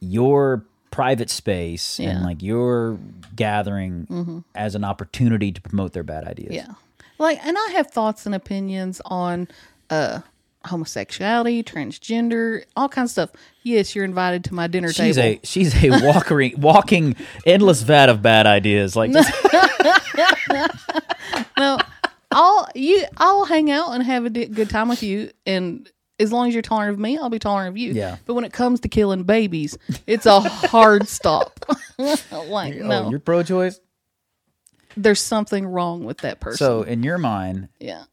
your 0.00 0.64
private 0.90 1.30
space 1.30 1.98
and 1.98 2.08
Yeah. 2.08 2.14
Mm-hmm. 2.16 2.24
like 2.24 2.42
your 2.42 2.98
gathering 3.34 4.44
as 4.54 4.74
an 4.74 4.84
opportunity 4.84 5.52
to 5.52 5.60
promote 5.60 5.92
their 5.92 6.02
bad 6.02 6.24
ideas. 6.24 6.54
Yeah. 6.54 6.72
Like, 7.18 7.44
and 7.44 7.56
I 7.58 7.70
have 7.72 7.90
thoughts 7.90 8.26
and 8.26 8.34
opinions 8.34 9.00
on 9.06 9.48
uh 9.90 10.20
homosexuality, 10.66 11.62
transgender, 11.62 12.64
all 12.76 12.88
kinds 12.88 13.16
of 13.16 13.30
stuff. 13.30 13.42
Yes, 13.62 13.94
you're 13.94 14.04
invited 14.04 14.44
to 14.44 14.54
my 14.54 14.66
dinner 14.66 14.92
She's 14.92 15.16
table. 15.16 15.40
a 15.42 15.46
she's 15.46 15.74
a 15.82 15.90
walking 16.04 16.54
walking 16.60 17.16
endless 17.44 17.82
vat 17.82 18.08
of 18.08 18.22
bad 18.22 18.46
ideas. 18.46 18.96
Like 18.96 19.12
just- 19.12 19.32
no, 21.58 21.78
I'll 22.30 22.68
you 22.74 23.04
I'll 23.16 23.44
hang 23.44 23.70
out 23.70 23.92
and 23.92 24.02
have 24.02 24.24
a 24.24 24.30
good 24.30 24.70
time 24.70 24.88
with 24.88 25.02
you 25.02 25.30
and 25.46 25.90
as 26.18 26.32
long 26.32 26.48
as 26.48 26.54
you're 26.54 26.62
tolerant 26.62 26.94
of 26.94 26.98
me, 26.98 27.18
I'll 27.18 27.28
be 27.28 27.38
tolerant 27.38 27.74
of 27.74 27.76
you. 27.76 27.92
Yeah. 27.92 28.16
But 28.24 28.34
when 28.34 28.44
it 28.44 28.52
comes 28.52 28.80
to 28.80 28.88
killing 28.88 29.24
babies, 29.24 29.76
it's 30.06 30.24
a 30.26 30.40
hard 30.40 31.08
stop. 31.08 31.60
like, 31.98 32.22
oh, 32.32 32.86
no, 32.86 33.04
oh, 33.04 33.10
you're 33.10 33.18
pro-choice. 33.18 33.78
there's 34.96 35.20
something 35.20 35.66
wrong 35.66 36.04
with 36.04 36.18
that 36.18 36.40
person. 36.40 36.56
So 36.56 36.82
in 36.82 37.02
your 37.02 37.18
mind, 37.18 37.68
yeah. 37.78 38.04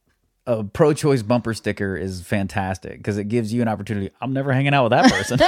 A 0.46 0.64
pro-choice 0.64 1.22
bumper 1.24 1.54
sticker 1.54 1.96
is 1.96 2.22
fantastic 2.22 2.98
because 2.98 3.18
it 3.18 3.26
gives 3.26 3.54
you 3.54 3.62
an 3.62 3.68
opportunity. 3.68 4.10
I'm 4.22 4.34
never 4.34 4.52
hanging 4.52 4.74
out 4.74 4.84
with 4.84 4.92
that 4.92 5.12
person. 5.12 5.40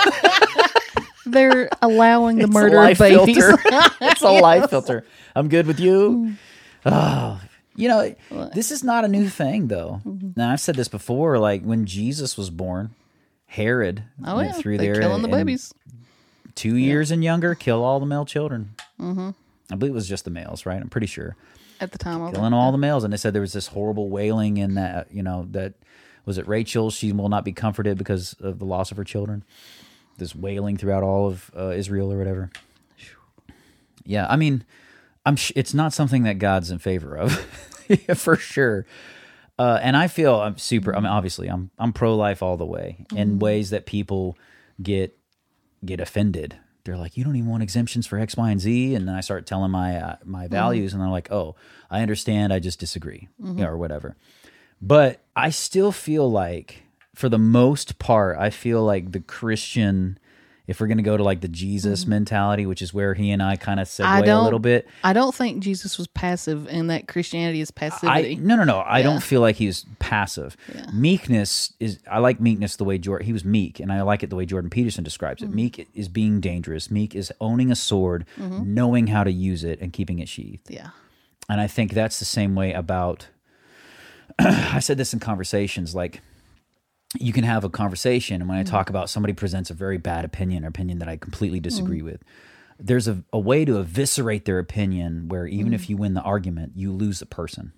They're 1.26 1.70
allowing 1.82 2.38
the 2.38 2.44
It's 2.46 2.54
murder 2.54 2.78
of 2.84 2.98
babies. 2.98 3.36
filter. 3.36 3.62
it's 4.02 4.22
a 4.22 4.30
life 4.30 4.70
filter. 4.70 5.06
I'm 5.36 5.50
good 5.50 5.66
with 5.68 5.80
you. 5.80 6.36
Oh, 6.86 7.42
you 7.76 7.88
know, 7.90 8.14
this 8.54 8.72
is 8.72 8.84
not 8.84 9.06
a 9.06 9.08
new 9.08 9.28
thing 9.28 9.68
though. 9.68 10.02
Mm-hmm. 10.06 10.30
Now 10.36 10.52
I've 10.52 10.62
said 10.62 10.76
this 10.76 10.88
before. 10.88 11.40
Like 11.40 11.64
when 11.64 11.86
Jesus 11.86 12.38
was 12.38 12.50
born, 12.52 12.92
Herod 13.48 14.04
oh 14.24 14.36
went 14.38 14.50
yeah, 14.50 14.54
through 14.62 14.78
they're 14.78 14.94
there 14.94 15.02
killing 15.02 15.24
the 15.24 15.28
babies. 15.28 15.74
two 16.54 16.76
years 16.78 17.10
and 17.12 17.24
younger, 17.24 17.56
kill 17.56 17.84
all 17.84 18.00
the 18.00 18.06
male 18.06 18.26
children. 18.26 18.76
Mm-hmm. 19.00 19.32
I 19.72 19.76
believe 19.76 19.94
it 19.94 19.96
was 19.96 20.08
just 20.08 20.26
the 20.26 20.32
males, 20.32 20.66
right? 20.68 20.80
I'm 20.80 20.90
pretty 20.90 21.08
sure 21.08 21.36
At 21.80 21.92
the 21.92 21.98
time, 21.98 22.32
killing 22.32 22.54
all 22.54 22.72
the 22.72 22.78
males, 22.78 23.04
and 23.04 23.12
they 23.12 23.18
said 23.18 23.34
there 23.34 23.42
was 23.42 23.54
this 23.54 23.68
horrible 23.68 24.10
wailing 24.10 24.58
in 24.58 24.76
that. 24.76 25.08
You 25.12 25.24
know 25.24 25.48
that 25.52 25.74
was 26.26 26.38
it. 26.38 26.48
Rachel, 26.48 26.90
she 26.90 27.12
will 27.12 27.30
not 27.30 27.44
be 27.44 27.52
comforted 27.52 27.98
because 27.98 28.34
of 28.40 28.60
the 28.60 28.66
loss 28.66 28.92
of 28.92 28.98
her 28.98 29.04
children. 29.04 29.44
This 30.18 30.34
wailing 30.34 30.78
throughout 30.78 31.04
all 31.04 31.28
of 31.28 31.52
uh, 31.56 31.70
Israel 31.70 32.12
or 32.12 32.18
whatever. 32.18 32.50
Yeah, 34.06 34.28
I 34.30 34.36
mean, 34.36 34.64
I'm. 35.26 35.36
Sh- 35.36 35.52
it's 35.56 35.74
not 35.74 35.94
something 35.94 36.24
that 36.24 36.40
God's 36.40 36.72
in 36.72 36.80
favor 36.80 37.18
of, 37.18 37.34
for 38.16 38.36
sure. 38.36 38.86
Uh, 39.58 39.80
and 39.82 39.96
I 39.96 40.08
feel 40.08 40.36
I'm 40.40 40.58
super. 40.58 40.96
I 40.96 41.00
mean, 41.00 41.08
obviously, 41.08 41.48
I'm 41.48 41.72
I'm 41.80 41.94
pro 41.94 42.16
life 42.16 42.44
all 42.44 42.58
the 42.58 42.66
way 42.66 43.06
in 43.16 43.40
ways 43.40 43.70
that 43.72 43.86
people 43.86 44.38
get 44.82 45.18
get 45.84 46.00
offended. 46.00 46.58
They're 46.86 46.98
like, 46.98 47.18
you 47.18 47.24
don't 47.24 47.36
even 47.36 47.50
want 47.50 47.64
exemptions 47.64 48.06
for 48.08 48.20
X, 48.20 48.38
Y, 48.38 48.52
and 48.52 48.62
Z, 48.62 48.94
and 48.96 49.08
then 49.08 49.16
I 49.16 49.22
start 49.22 49.48
telling 49.48 49.72
my 49.72 49.98
uh, 49.98 50.16
my 50.24 50.48
values, 50.48 50.94
and 50.94 51.02
they're 51.02 51.10
like, 51.10 51.32
oh, 51.32 51.56
I 51.90 52.02
understand, 52.02 52.54
I 52.54 52.60
just 52.60 52.80
disagree, 52.80 53.28
yeah, 53.40 53.66
or 53.66 53.78
whatever. 53.78 54.16
But 54.82 55.22
I 55.36 55.50
still 55.50 55.92
feel 55.92 56.30
like, 56.30 56.84
for 57.16 57.28
the 57.28 57.40
most 57.40 57.98
part, 57.98 58.38
I 58.38 58.52
feel 58.52 58.84
like 58.84 59.12
the 59.12 59.20
Christian, 59.20 60.20
if 60.68 60.80
we're 60.80 60.88
gonna 60.88 61.02
go 61.02 61.16
to 61.18 61.24
like 61.24 61.42
the 61.42 61.48
Jesus 61.48 62.06
mentality, 62.08 62.66
which 62.66 62.82
is 62.82 62.94
where 62.94 63.14
he 63.14 63.32
and 63.32 63.42
I 63.44 63.56
kind 63.56 63.80
of 63.80 63.88
segue 63.88 64.06
I 64.06 64.20
a 64.26 64.42
little 64.42 64.60
bit. 64.60 64.88
I 65.04 65.14
don't 65.14 65.34
think 65.34 65.62
Jesus 65.64 65.98
was 65.98 66.08
passive, 66.08 66.68
and 66.70 66.90
that 66.90 67.08
Christianity 67.08 67.62
is 67.62 67.72
I 67.72 67.80
passivity. 67.80 68.36
no 68.36 68.56
no 68.56 68.64
no. 68.64 68.78
I 68.80 68.98
Yeah. 69.00 69.04
don't 69.04 69.22
feel 69.24 69.42
like 69.42 69.56
he's 69.58 69.86
passive. 70.00 70.58
Yeah. 70.74 70.86
Meekness 70.94 71.74
is. 71.80 72.00
I 72.10 72.20
like 72.20 72.40
meekness 72.40 72.76
the 72.78 72.84
way 72.84 72.98
Jordan. 72.98 73.26
He 73.26 73.34
was 73.34 73.46
meek, 73.46 73.80
and 73.80 73.92
I 73.92 74.02
like 74.02 74.24
it 74.24 74.30
the 74.30 74.36
way 74.36 74.46
Jordan 74.46 74.70
Peterson 74.70 75.04
describes 75.04 75.42
Mm-hmm. 75.42 75.52
it. 75.52 75.56
Meek 75.56 75.90
is 75.94 76.08
being 76.08 76.40
dangerous. 76.40 76.90
Meek 76.90 77.16
is 77.16 77.32
owning 77.40 77.72
a 77.72 77.76
sword, 77.76 78.26
knowing 78.38 79.08
how 79.08 79.24
to 79.24 79.32
use 79.32 79.64
it, 79.64 79.80
and 79.82 79.94
keeping 79.94 80.20
it 80.20 80.28
sheathed. 80.30 80.70
yeah, 80.70 80.90
And 81.50 81.62
I 81.62 81.68
think 81.68 81.94
that's 81.94 82.20
the 82.20 82.26
same 82.26 82.56
way 82.56 82.74
about. 82.74 83.28
I 84.40 84.80
said 84.80 84.98
this 84.98 85.14
in 85.14 85.20
conversations 85.20 85.94
like. 85.96 86.22
You 87.20 87.34
can 87.34 87.44
have 87.44 87.64
a 87.64 87.70
conversation, 87.70 88.42
and 88.42 88.50
when 88.50 88.58
I 88.58 88.64
mm-hmm. 88.64 88.72
talk 88.72 88.90
about 88.90 89.10
somebody 89.10 89.34
presents 89.34 89.70
a 89.70 89.74
very 89.74 89.98
bad 89.98 90.26
opinion 90.26 90.66
or 90.66 90.70
opinion 90.70 91.00
that 91.00 91.10
I 91.10 91.18
completely 91.18 91.60
mm-hmm. 91.60 91.64
disagree 91.64 92.02
with, 92.02 92.24
there's 92.80 93.08
a, 93.08 93.24
a 93.32 93.40
way 93.40 93.66
to 93.66 93.80
eviscerate 93.80 94.46
their 94.46 94.60
opinion 94.60 95.30
where 95.30 95.48
even 95.48 95.74
if 95.74 95.84
mm-hmm. 95.84 95.92
you 95.92 95.98
win 95.98 96.14
the 96.14 96.22
argument, 96.22 96.74
you 96.76 96.92
lose 96.92 97.20
the 97.20 97.26
person. 97.26 97.74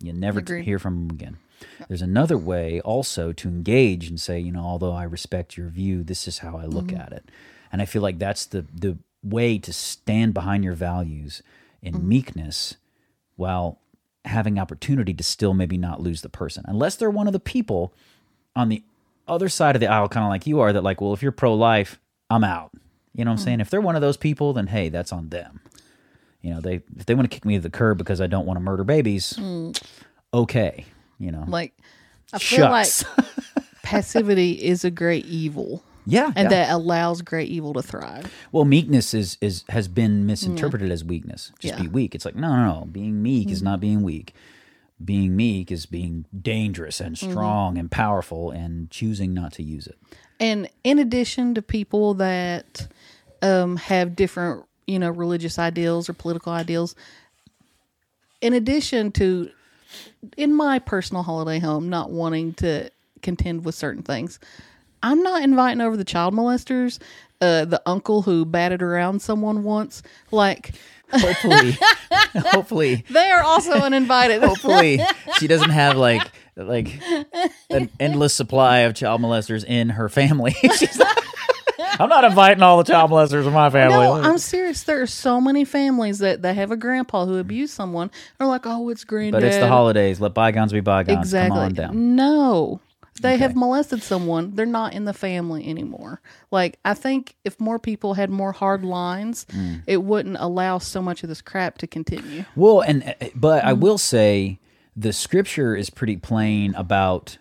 You 0.00 0.12
never 0.12 0.40
t- 0.40 0.62
hear 0.62 0.78
from 0.78 1.08
them 1.08 1.16
again. 1.16 1.38
There's 1.88 2.02
another 2.02 2.38
way 2.38 2.80
also 2.80 3.32
to 3.32 3.48
engage 3.48 4.08
and 4.08 4.20
say, 4.20 4.38
you 4.38 4.52
know, 4.52 4.62
although 4.62 4.92
I 4.92 5.02
respect 5.02 5.56
your 5.56 5.68
view, 5.68 6.04
this 6.04 6.28
is 6.28 6.38
how 6.38 6.56
I 6.56 6.66
look 6.66 6.92
at 6.92 7.12
it. 7.12 7.30
And 7.72 7.82
I 7.82 7.84
feel 7.84 8.02
like 8.02 8.18
that's 8.18 8.46
the 8.46 8.64
the 8.72 8.98
way 9.22 9.58
to 9.58 9.72
stand 9.72 10.34
behind 10.34 10.62
your 10.62 10.74
values 10.74 11.42
in 11.82 12.06
meekness 12.06 12.76
while 13.34 13.80
having 14.24 14.58
opportunity 14.58 15.12
to 15.14 15.24
still 15.24 15.54
maybe 15.54 15.76
not 15.76 16.00
lose 16.00 16.22
the 16.22 16.28
person. 16.28 16.64
Unless 16.68 16.96
they're 16.96 17.10
one 17.10 17.26
of 17.26 17.32
the 17.32 17.40
people 17.40 17.92
on 18.56 18.68
the 18.68 18.82
other 19.26 19.48
side 19.48 19.76
of 19.76 19.80
the 19.80 19.86
aisle, 19.86 20.08
kind 20.08 20.24
of 20.24 20.30
like 20.30 20.46
you 20.46 20.60
are, 20.60 20.72
that 20.72 20.82
like, 20.82 21.00
well, 21.00 21.12
if 21.12 21.22
you're 21.22 21.32
pro 21.32 21.54
life, 21.54 22.00
I'm 22.30 22.44
out. 22.44 22.70
You 23.14 23.24
know 23.24 23.32
what 23.32 23.40
I'm 23.40 23.44
saying? 23.44 23.58
Mm. 23.58 23.62
If 23.62 23.70
they're 23.70 23.80
one 23.80 23.96
of 23.96 24.00
those 24.00 24.16
people, 24.16 24.52
then 24.52 24.68
hey, 24.68 24.88
that's 24.88 25.12
on 25.12 25.28
them. 25.28 25.60
You 26.40 26.54
know, 26.54 26.60
they 26.60 26.82
if 26.96 27.06
they 27.06 27.14
want 27.14 27.28
to 27.28 27.34
kick 27.34 27.44
me 27.44 27.56
to 27.56 27.60
the 27.60 27.70
curb 27.70 27.98
because 27.98 28.20
I 28.20 28.26
don't 28.26 28.46
want 28.46 28.58
to 28.58 28.60
murder 28.60 28.84
babies, 28.84 29.34
mm. 29.34 29.80
okay. 30.32 30.84
You 31.18 31.32
know, 31.32 31.44
like 31.48 31.74
I 32.32 32.38
feel 32.38 32.70
like 32.70 32.86
shucks. 32.86 33.04
passivity 33.82 34.52
is 34.52 34.84
a 34.84 34.90
great 34.90 35.26
evil, 35.26 35.82
yeah, 36.06 36.26
and 36.36 36.44
yeah. 36.44 36.66
that 36.66 36.70
allows 36.70 37.22
great 37.22 37.48
evil 37.48 37.72
to 37.72 37.82
thrive. 37.82 38.32
well, 38.52 38.64
meekness 38.64 39.14
is 39.14 39.36
is 39.40 39.64
has 39.68 39.88
been 39.88 40.22
mm. 40.22 40.26
misinterpreted 40.26 40.92
as 40.92 41.02
weakness. 41.04 41.50
Just 41.58 41.74
Yeah. 41.74 41.82
be 41.82 41.88
weak. 41.88 42.14
It's 42.14 42.24
like 42.24 42.36
no, 42.36 42.54
no, 42.54 42.80
no. 42.80 42.84
Being 42.86 43.20
meek 43.20 43.50
is 43.50 43.62
not 43.62 43.80
being 43.80 44.02
weak. 44.02 44.32
Being 45.04 45.36
meek 45.36 45.70
is 45.70 45.86
being 45.86 46.24
dangerous 46.42 47.00
and 47.00 47.16
strong 47.16 47.78
and 47.78 47.90
powerful 47.90 48.50
and 48.50 48.90
choosing 48.90 49.32
not 49.32 49.52
to 49.52 49.62
use 49.62 49.86
it. 49.86 49.96
And 50.40 50.68
in 50.82 50.98
addition 50.98 51.54
to 51.54 51.62
people 51.62 52.14
that 52.14 52.88
um, 53.42 53.76
have 53.76 54.16
different, 54.16 54.64
you 54.86 54.98
know, 54.98 55.10
religious 55.10 55.58
ideals 55.58 56.08
or 56.08 56.14
political 56.14 56.52
ideals, 56.52 56.96
in 58.40 58.52
addition 58.52 59.12
to, 59.12 59.50
in 60.36 60.54
my 60.54 60.78
personal 60.78 61.22
holiday 61.22 61.58
home, 61.58 61.88
not 61.88 62.10
wanting 62.10 62.54
to 62.54 62.90
contend 63.22 63.64
with 63.64 63.74
certain 63.74 64.02
things, 64.02 64.38
I'm 65.02 65.22
not 65.22 65.42
inviting 65.42 65.80
over 65.80 65.96
the 65.96 66.04
child 66.04 66.34
molesters, 66.34 66.98
uh, 67.40 67.64
the 67.64 67.80
uncle 67.86 68.22
who 68.22 68.44
batted 68.44 68.82
around 68.82 69.22
someone 69.22 69.62
once. 69.62 70.02
Like, 70.32 70.74
Hopefully, 71.10 71.78
hopefully, 72.36 73.04
they 73.10 73.30
are 73.30 73.42
also 73.42 73.72
uninvited. 73.72 74.42
hopefully, 74.42 75.00
she 75.38 75.46
doesn't 75.46 75.70
have 75.70 75.96
like 75.96 76.22
like 76.56 77.00
an 77.70 77.88
endless 78.00 78.34
supply 78.34 78.78
of 78.80 78.94
child 78.94 79.20
molesters 79.20 79.64
in 79.64 79.90
her 79.90 80.08
family. 80.08 80.52
She's 80.76 80.98
like, 80.98 81.16
I'm 82.00 82.08
not 82.08 82.24
inviting 82.24 82.62
all 82.62 82.78
the 82.78 82.84
child 82.84 83.10
molesters 83.10 83.46
in 83.46 83.52
my 83.52 83.70
family. 83.70 83.96
No, 83.96 84.12
I'm 84.14 84.38
serious. 84.38 84.82
There 84.82 85.00
are 85.00 85.06
so 85.06 85.40
many 85.40 85.64
families 85.64 86.18
that 86.18 86.42
they 86.42 86.54
have 86.54 86.70
a 86.70 86.76
grandpa 86.76 87.24
who 87.26 87.38
abused 87.38 87.72
someone. 87.74 88.10
They're 88.38 88.48
like, 88.48 88.62
oh, 88.66 88.88
it's 88.90 89.04
granddad. 89.04 89.40
but 89.40 89.46
it's 89.46 89.56
the 89.58 89.68
holidays. 89.68 90.20
Let 90.20 90.34
bygones 90.34 90.72
be 90.72 90.80
bygones. 90.80 91.18
Exactly. 91.18 91.56
Come 91.56 91.58
on 91.58 91.72
down. 91.74 92.16
No. 92.16 92.80
They 93.20 93.36
have 93.38 93.54
molested 93.56 94.02
someone. 94.02 94.54
They're 94.54 94.66
not 94.66 94.92
in 94.94 95.04
the 95.04 95.12
family 95.12 95.68
anymore. 95.68 96.20
Like, 96.50 96.78
I 96.84 96.94
think 96.94 97.36
if 97.44 97.60
more 97.60 97.78
people 97.78 98.14
had 98.14 98.30
more 98.30 98.52
hard 98.52 98.84
lines, 98.84 99.46
Mm. 99.54 99.82
it 99.86 100.02
wouldn't 100.04 100.36
allow 100.40 100.78
so 100.78 101.00
much 101.02 101.22
of 101.22 101.28
this 101.28 101.40
crap 101.42 101.78
to 101.78 101.86
continue. 101.86 102.44
Well, 102.56 102.80
and 102.80 103.02
uh, 103.20 103.26
but 103.34 103.60
Mm-hmm. 103.60 103.68
I 103.68 103.72
will 103.74 103.98
say 103.98 104.58
the 104.96 105.12
scripture 105.12 105.76
is 105.76 105.90
pretty 105.90 106.16
plain 106.16 106.74
about 106.74 107.38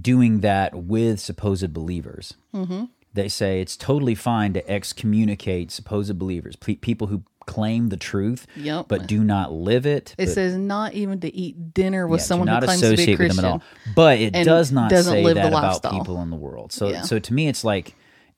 doing 0.00 0.40
that 0.40 0.74
with 0.74 1.20
supposed 1.20 1.72
believers. 1.72 2.34
Mm-hmm. 2.54 2.84
They 3.12 3.28
say 3.28 3.60
it's 3.60 3.76
totally 3.76 4.14
fine 4.14 4.52
to 4.52 4.70
excommunicate 4.70 5.72
supposed 5.72 6.16
believers, 6.18 6.54
pe- 6.56 6.76
people 6.76 7.08
who 7.08 7.24
claim 7.46 7.88
the 7.88 7.96
truth, 7.96 8.46
Yep. 8.56 8.86
but 8.88 9.06
do 9.06 9.24
not 9.24 9.52
live 9.52 9.86
it. 9.86 10.14
It 10.18 10.26
but- 10.26 10.34
says 10.34 10.56
not 10.56 10.94
even 10.94 11.20
to 11.20 11.34
eat 11.34 11.74
dinner 11.74 12.06
with 12.06 12.20
yeah, 12.20 12.24
someone 12.26 12.48
who 12.48 12.54
not 12.54 12.62
claims 12.64 12.80
to 12.82 12.96
be 12.96 13.12
a 13.12 13.16
Christian. 13.16 13.36
them 13.36 13.44
at 13.44 13.50
all. 13.52 13.62
But 13.94 14.18
it 14.20 14.32
does 14.44 14.70
not 14.72 14.90
say 14.90 15.24
live 15.24 15.34
that 15.36 15.48
about 15.48 15.62
lifestyle. 15.64 15.92
people 15.98 16.20
in 16.22 16.30
the 16.30 16.36
world. 16.36 16.72
So, 16.72 16.88
Yeah. 16.88 16.96
Mm-hmm. 16.98 17.04
so 17.06 17.18
to 17.18 17.34
me, 17.34 17.48
it's 17.48 17.64
like 17.64 17.94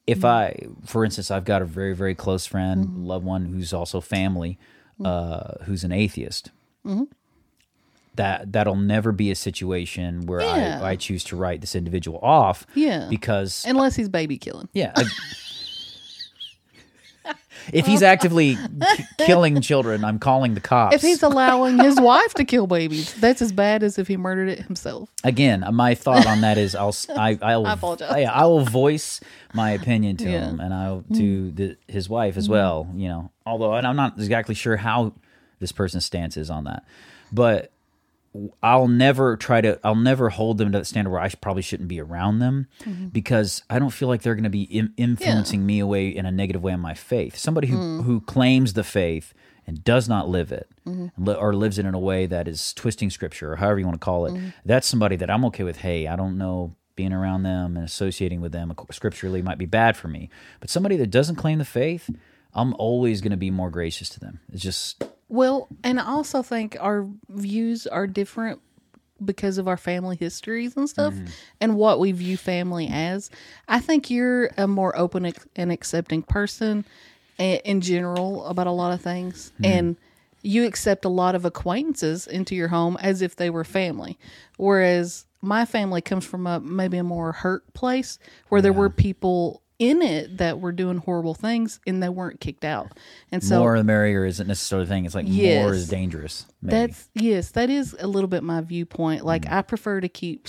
if 0.06 0.24
I, 0.24 0.56
for 0.84 1.04
instance, 1.04 1.30
I've 1.30 1.44
got 1.44 1.62
a 1.62 1.64
very, 1.64 1.94
very 1.94 2.14
close 2.14 2.46
friend, 2.46 2.86
Mm-hmm. 2.86 3.04
loved 3.06 3.24
one 3.24 3.46
who's 3.46 3.72
also 3.72 4.00
family, 4.00 4.58
uh, 5.04 5.54
who's 5.64 5.84
an 5.84 5.92
atheist. 5.92 6.50
Mm-hmm. 6.86 7.04
That 8.16 8.52
that'll 8.52 8.76
never 8.76 9.10
be 9.10 9.30
a 9.30 9.34
situation 9.34 10.26
where 10.26 10.40
Yeah. 10.40 10.80
I, 10.82 10.90
I 10.90 10.96
choose 10.96 11.24
to 11.24 11.36
write 11.36 11.60
this 11.62 11.74
individual 11.74 12.18
off. 12.20 12.66
Yeah. 12.74 13.06
because 13.08 13.64
Unless 13.66 13.96
he's 13.96 14.08
baby 14.10 14.36
killing. 14.38 14.68
yeah. 14.72 14.92
I- 14.96 15.04
if 17.72 17.86
he's 17.86 18.02
actively 18.02 18.56
k- 18.56 19.04
killing 19.18 19.60
children, 19.60 20.04
I'm 20.04 20.18
calling 20.18 20.54
the 20.54 20.60
cops. 20.60 20.94
If 20.96 21.02
he's 21.02 21.22
allowing 21.22 21.78
his 21.78 22.00
wife 22.00 22.34
to 22.34 22.44
kill 22.44 22.66
babies, 22.66 23.12
that's 23.14 23.42
as 23.42 23.52
bad 23.52 23.82
as 23.82 23.98
if 23.98 24.08
he 24.08 24.16
murdered 24.16 24.48
it 24.48 24.60
himself. 24.60 25.10
again, 25.24 25.64
my 25.72 25.94
thought 25.94 26.26
on 26.26 26.40
that 26.42 26.58
is 26.58 26.74
I'll 26.74 26.94
I'll, 27.16 27.66
I 27.66 27.72
apologize. 27.74 28.10
I, 28.10 28.22
I 28.22 28.44
will 28.44 28.64
voice 28.64 29.20
my 29.54 29.70
opinion 29.72 30.16
to 30.18 30.24
Yeah. 30.30 30.40
Mm. 30.42 30.48
him 30.50 30.60
and 30.60 30.74
I'll 30.74 31.04
to 31.14 31.50
the, 31.50 31.76
his 31.88 32.08
wife 32.08 32.36
as 32.36 32.48
well. 32.48 32.88
You 32.94 33.08
know, 33.08 33.30
although 33.44 33.74
and 33.74 33.86
I'm 33.86 33.96
not 33.96 34.14
exactly 34.18 34.54
sure 34.54 34.76
how 34.76 35.12
this 35.58 35.72
person's 35.72 36.04
stance 36.04 36.36
is 36.36 36.50
on 36.50 36.64
that, 36.64 36.84
but 37.32 37.71
I'll 38.62 38.88
never 38.88 39.36
try 39.36 39.60
to. 39.60 39.78
I'll 39.84 39.94
never 39.94 40.30
hold 40.30 40.58
them 40.58 40.72
to 40.72 40.78
the 40.78 40.84
standard 40.84 41.10
where 41.10 41.20
I 41.20 41.28
probably 41.28 41.62
shouldn't 41.62 41.88
be 41.88 42.00
around 42.00 42.38
them 42.38 42.66
Mm-hmm. 42.84 43.08
because 43.08 43.62
I 43.68 43.78
don't 43.78 43.90
feel 43.90 44.08
like 44.08 44.22
they're 44.22 44.34
going 44.34 44.44
to 44.44 44.50
be 44.50 44.62
Im- 44.62 44.94
influencing 44.96 45.66
me 45.66 45.80
away 45.80 46.08
in 46.08 46.24
a 46.26 46.32
negative 46.32 46.62
way 46.62 46.72
on 46.72 46.80
my 46.80 46.94
faith. 46.94 47.36
Somebody 47.36 47.68
who 47.68 47.76
Mm. 47.76 48.04
who 48.04 48.20
claims 48.20 48.72
the 48.72 48.84
faith 48.84 49.34
and 49.66 49.84
does 49.84 50.08
not 50.08 50.28
live 50.28 50.50
it, 50.52 50.68
Mm-hmm. 50.86 51.28
or 51.28 51.54
lives 51.54 51.78
it 51.78 51.86
in 51.86 51.94
a 51.94 51.98
way 51.98 52.26
that 52.26 52.48
is 52.48 52.72
twisting 52.74 53.10
scripture 53.10 53.52
or 53.52 53.56
however 53.56 53.78
you 53.80 53.86
want 53.86 54.00
to 54.00 54.04
call 54.04 54.26
it. 54.26 54.32
Mm-hmm. 54.32 54.48
That's 54.64 54.86
somebody 54.88 55.16
that 55.16 55.30
I'm 55.30 55.44
okay 55.46 55.62
with. 55.64 55.78
Hey, 55.78 56.06
I 56.08 56.16
don't 56.16 56.38
know. 56.38 56.74
Being 56.94 57.12
around 57.14 57.42
them 57.44 57.76
and 57.76 57.84
associating 57.86 58.42
with 58.42 58.52
them 58.52 58.70
scripturally 58.90 59.40
might 59.40 59.56
be 59.56 59.64
bad 59.64 59.96
for 59.96 60.08
me, 60.08 60.28
but 60.60 60.68
somebody 60.68 60.96
that 60.98 61.10
doesn't 61.10 61.36
claim 61.36 61.58
the 61.58 61.64
faith, 61.64 62.10
I'm 62.54 62.74
always 62.74 63.22
going 63.22 63.30
to 63.30 63.36
be 63.38 63.50
more 63.50 63.70
gracious 63.70 64.10
to 64.10 64.20
them. 64.20 64.40
It's 64.52 64.62
just 64.62 65.02
Well, 65.32 65.68
and 65.82 65.98
I 65.98 66.04
also 66.04 66.42
think 66.42 66.76
our 66.78 67.08
views 67.30 67.86
are 67.86 68.06
different 68.06 68.60
because 69.24 69.56
of 69.56 69.66
our 69.66 69.78
family 69.78 70.14
histories 70.16 70.76
and 70.76 70.86
stuff 70.90 71.14
Mm-hmm. 71.14 71.26
and 71.62 71.76
what 71.76 71.98
we 72.00 72.12
view 72.12 72.36
family 72.36 72.88
as. 72.92 73.30
I 73.66 73.80
think 73.80 74.10
you're 74.10 74.50
a 74.58 74.66
more 74.66 74.94
open 74.98 75.32
and 75.56 75.72
accepting 75.72 76.22
person 76.22 76.84
in 77.38 77.80
general 77.80 78.44
about 78.44 78.66
a 78.66 78.72
lot 78.72 78.92
of 78.92 79.00
things. 79.00 79.52
Mm-hmm. 79.54 79.64
And 79.64 79.96
you 80.42 80.66
accept 80.66 81.06
a 81.06 81.08
lot 81.08 81.34
of 81.34 81.46
acquaintances 81.46 82.26
into 82.26 82.54
your 82.54 82.68
home 82.68 82.98
as 83.00 83.22
if 83.22 83.36
they 83.36 83.48
were 83.48 83.64
family. 83.64 84.18
Whereas 84.58 85.24
my 85.40 85.64
family 85.64 86.02
comes 86.02 86.26
from 86.26 86.46
a 86.46 86.60
maybe 86.60 86.98
a 86.98 87.04
more 87.04 87.32
hurt 87.32 87.72
place 87.72 88.18
where 88.50 88.60
there 88.60 88.72
were 88.74 88.90
people 88.90 89.62
in 89.82 90.00
it 90.02 90.38
that 90.38 90.60
were 90.60 90.70
doing 90.72 90.98
horrible 90.98 91.34
things 91.34 91.80
and 91.86 92.00
they 92.02 92.08
weren't 92.08 92.38
kicked 92.40 92.64
out. 92.64 92.92
And 93.32 93.42
so 93.42 93.58
more 93.58 93.76
the 93.76 93.82
merrier 93.84 94.24
isn't 94.24 94.46
necessarily 94.46 94.84
a 94.84 94.88
thing. 94.88 95.04
It's 95.06 95.14
like 95.14 95.26
more 95.26 95.72
is 95.74 95.88
dangerous. 95.88 96.46
Maybe. 96.62 96.76
that's 96.76 97.08
yes, 97.14 97.50
that 97.52 97.68
is 97.68 97.96
a 97.98 98.06
little 98.06 98.28
bit 98.28 98.42
my 98.44 98.60
viewpoint. 98.60 99.24
Like 99.24 99.42
Mm. 99.42 99.52
I 99.52 99.62
prefer 99.62 100.00
to 100.00 100.08
keep 100.08 100.46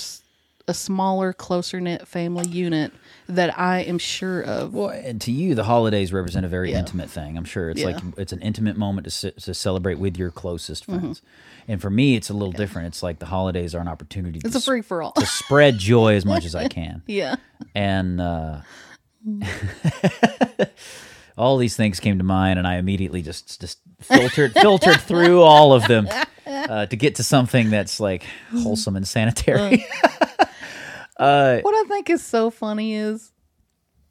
a 0.65 0.73
smaller, 0.73 1.33
closer 1.33 1.81
knit 1.81 2.07
family 2.07 2.47
unit 2.47 2.93
that 3.27 3.57
I 3.59 3.79
am 3.81 3.97
sure 3.97 4.41
of. 4.41 4.73
Well, 4.73 4.89
and 4.89 5.19
to 5.21 5.31
you, 5.31 5.55
the 5.55 5.63
holidays 5.65 6.13
represent 6.13 6.45
a 6.45 6.49
very 6.49 6.71
Yeah. 6.71 6.79
intimate 6.79 7.09
thing. 7.09 7.35
I'm 7.37 7.43
sure 7.43 7.69
it's 7.69 7.81
Yeah. 7.81 7.87
like 7.87 8.03
it's 8.17 8.31
an 8.31 8.39
intimate 8.41 8.77
moment 8.77 9.11
to, 9.11 9.31
to 9.31 9.53
celebrate 9.53 9.99
with 9.99 10.15
your 10.15 10.31
closest 10.31 10.87
Mm-hmm. 10.87 10.99
friends. 10.99 11.21
And 11.67 11.81
for 11.81 11.89
me, 11.89 12.15
it's 12.15 12.29
a 12.29 12.33
little 12.33 12.51
different. 12.53 12.87
It's 12.87 13.01
like 13.03 13.19
the 13.19 13.25
holidays 13.25 13.73
are 13.75 13.79
an 13.81 13.87
opportunity 13.89 14.39
It's 14.43 14.53
to, 14.53 14.57
a 14.59 14.61
free 14.61 14.81
for 14.81 15.01
all. 15.01 15.11
to 15.13 15.25
spread 15.25 15.79
joy 15.79 16.15
as 16.15 16.23
much 16.25 16.45
as 16.45 16.55
I 16.55 16.67
can. 16.77 17.01
yeah. 17.07 17.35
And 17.75 18.21
uh, 18.21 18.61
all 21.37 21.57
these 21.57 21.75
things 21.75 21.99
came 21.99 22.17
to 22.17 22.23
mind, 22.23 22.59
and 22.59 22.67
I 22.67 22.77
immediately 22.77 23.21
just 23.21 23.59
just 23.59 23.79
filtered 24.01 24.53
filtered 24.53 25.01
through 25.01 25.41
all 25.41 25.73
of 25.73 25.87
them 25.87 26.07
uh, 26.45 26.85
to 26.87 26.95
get 26.95 27.15
to 27.15 27.23
something 27.23 27.69
that's 27.69 27.99
like 27.99 28.23
wholesome 28.51 28.95
and 28.95 29.07
sanitary. 29.07 29.85
uh, 31.17 31.59
What 31.61 31.75
I 31.75 31.83
think 31.87 32.09
is 32.09 32.23
so 32.23 32.49
funny 32.49 32.95
is 32.95 33.31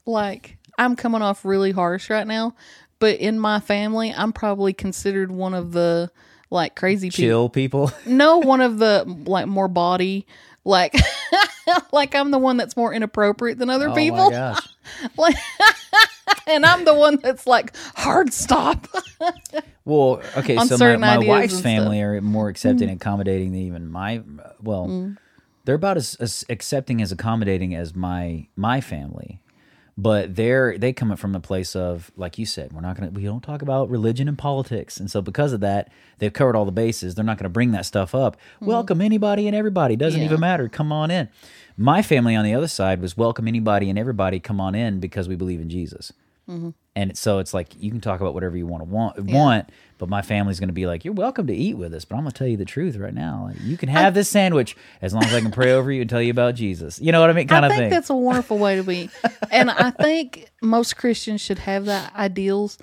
like 0.07 0.59
I'm 0.78 0.97
coming 0.97 1.23
off 1.23 1.45
really 1.45 1.73
harsh 1.73 2.11
right 2.11 2.26
now, 2.26 2.54
but 2.99 3.19
in 3.19 3.38
my 3.38 3.61
family, 3.61 4.12
I'm 4.16 4.33
probably 4.33 4.73
considered 4.73 5.31
one 5.31 5.54
of 5.54 5.73
the 5.73 6.11
like 6.50 6.76
crazy 6.76 7.09
people. 7.09 7.23
chill 7.23 7.49
people. 7.49 7.92
No, 8.07 8.38
one 8.38 8.61
of 8.61 8.78
the 8.78 9.04
like 9.26 9.47
more 9.47 9.69
body 9.69 10.26
like 10.64 10.95
like 11.92 12.14
I'm 12.14 12.31
the 12.31 12.38
one 12.38 12.57
that's 12.57 12.76
more 12.76 12.92
inappropriate 12.95 13.59
than 13.59 13.71
other 13.71 13.87
Oh 13.87 13.90
my 13.90 13.95
people. 13.95 14.31
gosh. 14.31 14.69
Like 15.16 15.37
and 16.49 16.66
I'm 16.66 16.85
the 16.85 16.95
one 16.95 17.16
that's 17.23 17.47
like 17.47 17.75
hard 17.95 18.33
stop. 18.33 18.87
Well, 19.85 20.21
okay, 20.37 20.57
so 20.59 20.76
my, 20.76 20.97
my 20.97 21.19
wife's 21.19 21.61
family 21.61 22.00
are 22.02 22.21
more 22.21 22.49
accepting 22.49 22.88
and 22.88 23.00
accommodating 23.00 23.52
than 23.52 23.61
even 23.62 23.90
my. 23.90 24.23
Well, 24.62 24.87
Mm. 24.87 25.16
they're 25.64 25.75
about 25.76 25.97
as, 25.97 26.14
as 26.16 26.45
accepting 26.49 27.00
as 27.02 27.11
accommodating 27.12 27.75
as 27.75 27.95
my 27.95 28.47
my 28.57 28.81
family, 28.81 29.40
but 29.97 30.37
they're 30.37 30.79
they 30.79 30.93
come 30.93 31.15
from 31.17 31.35
a 31.35 31.41
place 31.41 31.77
of 31.77 32.11
like 32.17 32.39
you 32.39 32.47
said, 32.47 32.73
we're 32.73 32.81
not 32.81 32.97
gonna 32.97 33.11
we 33.11 33.25
don't 33.25 33.43
talk 33.43 33.63
about 33.63 33.91
religion 33.91 34.29
and 34.29 34.39
politics, 34.39 34.99
and 34.99 35.11
so 35.11 35.21
because 35.21 35.53
of 35.53 35.61
that, 35.61 35.91
they've 36.19 36.33
covered 36.33 36.57
all 36.57 36.65
the 36.65 36.73
bases. 36.73 37.15
They're 37.15 37.25
not 37.25 37.39
gonna 37.39 37.49
bring 37.51 37.73
that 37.73 37.87
stuff 37.87 38.15
up. 38.15 38.37
Mm-hmm. 38.57 38.67
Welcome 38.67 39.01
anybody 39.01 39.47
and 39.47 39.57
everybody. 39.57 39.97
Doesn't. 39.97 40.21
Yeah. 40.21 40.27
even 40.27 40.41
matter. 40.41 40.69
Come 40.69 40.93
on 40.93 41.11
in. 41.11 41.29
My 41.77 42.03
family 42.03 42.35
on 42.37 42.45
the 42.45 42.55
other 42.55 42.69
side 42.69 43.01
was 43.01 43.17
welcome 43.17 43.49
anybody 43.49 43.91
and 43.91 43.99
everybody. 43.99 44.41
Come 44.41 44.61
on 44.61 44.75
in 44.75 45.01
because 45.01 45.29
we 45.29 45.37
believe 45.37 45.61
in 45.61 45.69
Jesus. 45.69 46.13
Mm-hmm. 46.49 46.71
And 46.95 47.17
so 47.17 47.39
it's 47.39 47.55
like 47.55 47.75
you 47.79 47.91
can 47.91 48.01
talk 48.01 48.21
about 48.21 48.35
whatever 48.35 48.57
you 48.57 48.67
want 48.67 48.83
to 48.83 48.85
want, 48.85 49.19
want, 49.19 49.71
but 49.97 50.11
my 50.11 50.21
family's 50.21 50.61
going 50.61 50.69
to 50.69 50.75
be 50.75 50.87
like, 50.87 51.07
"You're 51.07 51.15
welcome 51.15 51.47
to 51.47 51.55
eat 51.55 51.75
with 51.75 51.95
us," 51.95 52.05
but 52.05 52.17
I'm 52.17 52.23
going 52.23 52.33
to 52.33 52.39
tell 52.39 52.47
you 52.47 52.59
the 52.59 52.67
truth 52.67 52.97
right 52.97 53.15
now. 53.15 53.49
Like, 53.49 53.61
you 53.63 53.79
can 53.79 53.89
have 53.89 54.13
this 54.13 54.29
sandwich 54.29 54.77
as 55.01 55.15
long 55.15 55.25
as 55.25 55.33
I 55.33 55.41
can 55.41 55.53
pray 55.53 55.73
over 55.73 55.91
you 55.91 56.03
and 56.03 56.11
tell 56.11 56.21
you 56.21 56.31
about 56.31 56.55
Jesus. 56.55 57.01
You 57.01 57.11
know 57.11 57.21
what 57.21 57.31
I 57.31 57.33
mean? 57.33 57.49
Kind 57.49 57.65
I 57.65 57.69
of 57.69 57.73
think 57.73 57.83
thing. 57.85 57.91
that's 57.91 58.11
a 58.11 58.15
wonderful 58.15 58.59
way 58.59 58.77
to 58.77 58.83
be. 58.83 59.09
and 59.51 59.71
I 59.71 59.91
think 59.91 60.51
most 60.61 60.99
Christians 60.99 61.41
should 61.41 61.61
have 61.61 61.87
that 61.87 62.15
ideals 62.15 62.77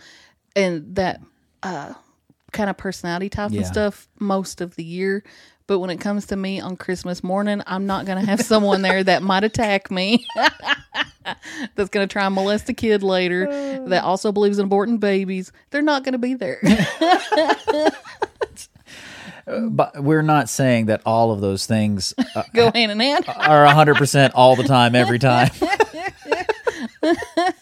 and 0.55 0.95
that 0.95 1.21
uh, 1.61 1.93
kind 2.59 2.69
of 2.69 2.75
personality 2.77 3.29
type 3.29 3.51
Yeah. 3.51 3.59
and 3.59 3.67
stuff 3.67 4.07
most 4.19 4.59
of 4.61 4.75
the 4.75 4.83
year. 4.83 5.23
But 5.65 5.79
when 5.79 5.89
it 5.91 5.97
comes 5.97 6.25
to 6.27 6.35
me 6.35 6.59
on 6.59 6.75
Christmas 6.77 7.23
morning, 7.23 7.61
I'm 7.67 7.85
not 7.85 8.05
going 8.05 8.19
to 8.19 8.25
have 8.25 8.41
someone 8.41 8.81
there 8.81 9.03
that 9.03 9.21
might 9.23 9.43
attack 9.43 9.89
me. 9.91 10.25
that's 11.75 11.89
going 11.89 12.07
to 12.07 12.11
try 12.11 12.25
and 12.25 12.33
molest 12.35 12.67
a 12.69 12.73
kid 12.73 13.03
later. 13.03 13.45
That 13.87 14.03
also 14.03 14.31
believes 14.31 14.57
in 14.59 14.67
aborting 14.67 14.99
babies. 14.99 15.51
They're 15.69 15.83
not 15.83 16.03
going 16.03 16.13
to 16.13 16.17
be 16.17 16.33
there. 16.33 16.59
but 19.69 20.01
we're 20.03 20.21
not 20.23 20.49
saying 20.49 20.87
that 20.87 21.01
all 21.05 21.31
of 21.31 21.39
those 21.39 21.65
things 21.67 22.13
uh, 22.35 22.43
Go 22.53 22.71
hand 22.73 22.91
in 22.91 22.99
hand. 22.99 23.25
are 23.27 23.65
100% 23.65 24.31
all 24.33 24.55
the 24.55 24.63
time, 24.63 24.95
every 24.95 25.19
time. 25.19 25.49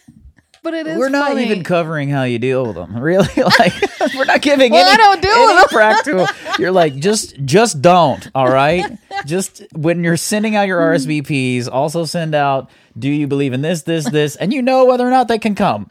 But 0.68 0.74
it 0.74 0.86
is. 0.86 0.98
we're 0.98 1.08
not 1.08 1.28
funny. 1.30 1.46
even 1.46 1.64
covering 1.64 2.10
how 2.10 2.24
you 2.24 2.38
deal 2.38 2.66
with 2.66 2.74
them. 2.74 2.94
Really, 3.08 3.26
like 3.58 3.72
we're 4.14 4.26
not 4.26 4.42
giving 4.42 4.70
Well, 4.70 4.86
any. 4.86 4.90
I 4.92 4.96
don't 4.98 5.22
deal 5.22 5.32
any 5.32 5.54
with 5.54 5.70
practical. 5.70 6.26
You're 6.58 6.72
like 6.72 6.96
just 6.96 7.42
just 7.44 7.80
don't. 7.80 8.28
All 8.34 8.50
right, 8.50 8.98
just 9.24 9.62
when 9.72 10.04
you're 10.04 10.18
sending 10.18 10.56
out 10.56 10.66
your 10.66 10.78
RSVPs, 10.80 11.70
also 11.72 12.04
send 12.04 12.34
out. 12.34 12.68
Do 12.98 13.08
you 13.08 13.26
believe 13.28 13.52
in 13.52 13.62
this, 13.62 13.82
this, 13.82 14.10
this, 14.10 14.34
and 14.36 14.52
you 14.52 14.60
know 14.60 14.84
whether 14.84 15.06
or 15.06 15.10
not 15.10 15.28
they 15.28 15.38
can 15.38 15.54
come. 15.54 15.88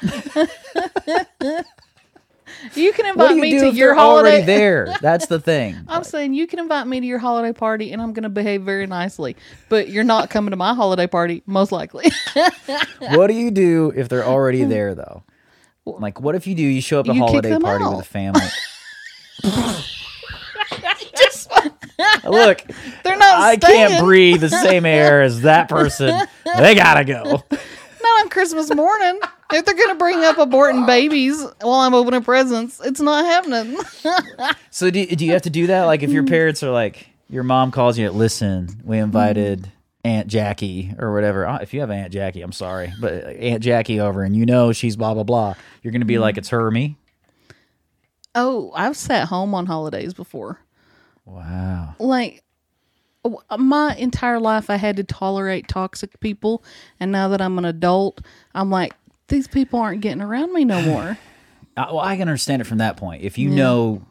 You 2.78 2.94
can 2.94 3.06
invite 3.06 3.36
you 3.36 3.42
me 3.42 3.60
to 3.60 3.72
your 3.72 3.96
they're 3.96 4.00
already 4.00 4.38
holiday. 4.38 4.46
there? 4.46 4.96
That's 5.02 5.28
the 5.28 5.40
thing. 5.40 5.76
I'm 5.88 6.04
saying 6.04 6.34
you 6.34 6.48
can 6.48 6.60
invite 6.60 6.88
me 6.88 7.00
to 7.00 7.06
your 7.06 7.20
holiday 7.20 7.54
party 7.54 7.92
and 7.92 8.02
I'm 8.02 8.14
going 8.14 8.24
to 8.24 8.30
behave 8.30 8.64
very 8.64 8.88
nicely, 8.88 9.36
but 9.70 9.90
you're 9.90 10.04
not 10.04 10.30
coming 10.30 10.52
to 10.52 10.58
my 10.58 10.74
holiday 10.74 11.08
party, 11.08 11.44
most 11.46 11.72
likely. 11.72 12.12
what 13.00 13.28
do 13.28 13.34
you 13.34 13.52
do 13.52 13.92
if 13.96 14.10
they're 14.10 14.26
already 14.26 14.64
hmm. 14.64 14.70
there 14.70 14.96
though? 14.96 15.24
Like, 15.86 16.20
what 16.20 16.36
if 16.36 16.48
you 16.48 16.56
do? 16.56 16.64
You 16.64 16.82
show 16.82 17.00
up 17.00 17.08
at 17.08 17.16
a 17.16 17.20
holiday 17.20 17.58
party 17.58 17.84
out. 17.84 17.98
with 17.98 18.06
a 18.06 18.10
family. 18.10 18.42
Look, 22.26 22.62
They're 23.04 23.18
not 23.18 23.40
I 23.40 23.56
staying. 23.56 23.90
can't 23.90 24.04
breathe 24.04 24.42
the 24.42 24.50
same 24.50 24.86
air 24.86 25.22
as 25.22 25.42
that 25.42 25.70
person. 25.70 26.28
They 26.58 26.76
gotta 26.76 27.06
go. 27.06 27.44
Not 28.02 28.22
on 28.22 28.30
Christmas 28.30 28.74
morning. 28.74 29.20
If 29.52 29.66
they're 29.66 29.76
going 29.76 29.90
to 29.90 29.96
bring 29.96 30.24
up 30.24 30.36
aborting 30.38 30.86
babies 30.86 31.42
while 31.62 31.80
I'm 31.80 31.94
opening 31.94 32.24
presents, 32.24 32.80
it's 32.84 33.00
not 33.02 33.26
happening. 33.26 33.80
So 34.70 34.92
do, 34.92 35.04
do 35.08 35.26
you 35.26 35.32
have 35.32 35.42
to 35.44 35.50
do 35.50 35.68
that? 35.68 35.86
Like 35.86 36.04
if 36.04 36.12
your 36.12 36.24
parents 36.24 36.62
are 36.62 36.70
like, 36.70 37.08
your 37.30 37.42
mom 37.44 37.72
calls 37.72 37.98
you, 37.98 38.12
listen, 38.12 38.70
we 38.84 39.00
invited 39.00 39.72
Aunt 40.04 40.28
Jackie 40.28 40.94
or 41.00 41.14
whatever. 41.14 41.48
Uh, 41.48 41.58
If 41.58 41.74
you 41.74 41.80
have 41.80 41.90
Aunt 41.90 42.14
Jackie, 42.14 42.44
I'm 42.44 42.52
sorry, 42.52 42.94
but 43.02 43.14
Aunt 43.26 43.64
Jackie 43.64 44.00
over 44.00 44.22
and 44.24 44.36
you 44.36 44.46
know 44.46 44.72
she's 44.74 44.96
blah, 44.96 45.16
blah, 45.16 45.24
blah. 45.24 45.56
You're 45.82 45.92
going 45.92 46.02
to 46.02 46.06
be 46.06 46.20
like, 46.20 46.38
it's 46.38 46.50
her 46.50 46.68
or 46.68 46.72
me? 46.72 46.96
oh, 48.36 48.72
I've 48.76 48.96
sat 48.96 49.30
home 49.30 49.56
on 49.56 49.66
holidays 49.66 50.14
before. 50.14 50.60
Wow. 51.26 51.96
Like, 51.98 52.44
my 53.58 53.96
entire 53.96 54.40
life, 54.40 54.70
I 54.70 54.76
had 54.76 54.98
to 54.98 55.04
tolerate 55.04 55.68
toxic 55.68 56.20
people. 56.20 56.64
And 57.00 57.12
now 57.12 57.28
that 57.30 57.42
I'm 57.42 57.58
an 57.58 57.66
adult, 57.66 58.22
I'm 58.54 58.70
like, 58.70 58.94
these 59.28 59.48
people 59.48 59.80
aren't 59.80 60.02
getting 60.02 60.22
around 60.22 60.54
me 60.54 60.66
no 60.66 60.82
more. 60.82 61.18
Uh, 61.78 61.86
well, 61.92 62.00
I 62.00 62.18
can 62.18 62.28
understand 62.28 62.60
it 62.60 62.66
from 62.66 62.80
that 62.80 62.98
point. 62.98 63.22
If 63.22 63.38
you 63.38 63.52
know, 63.52 64.02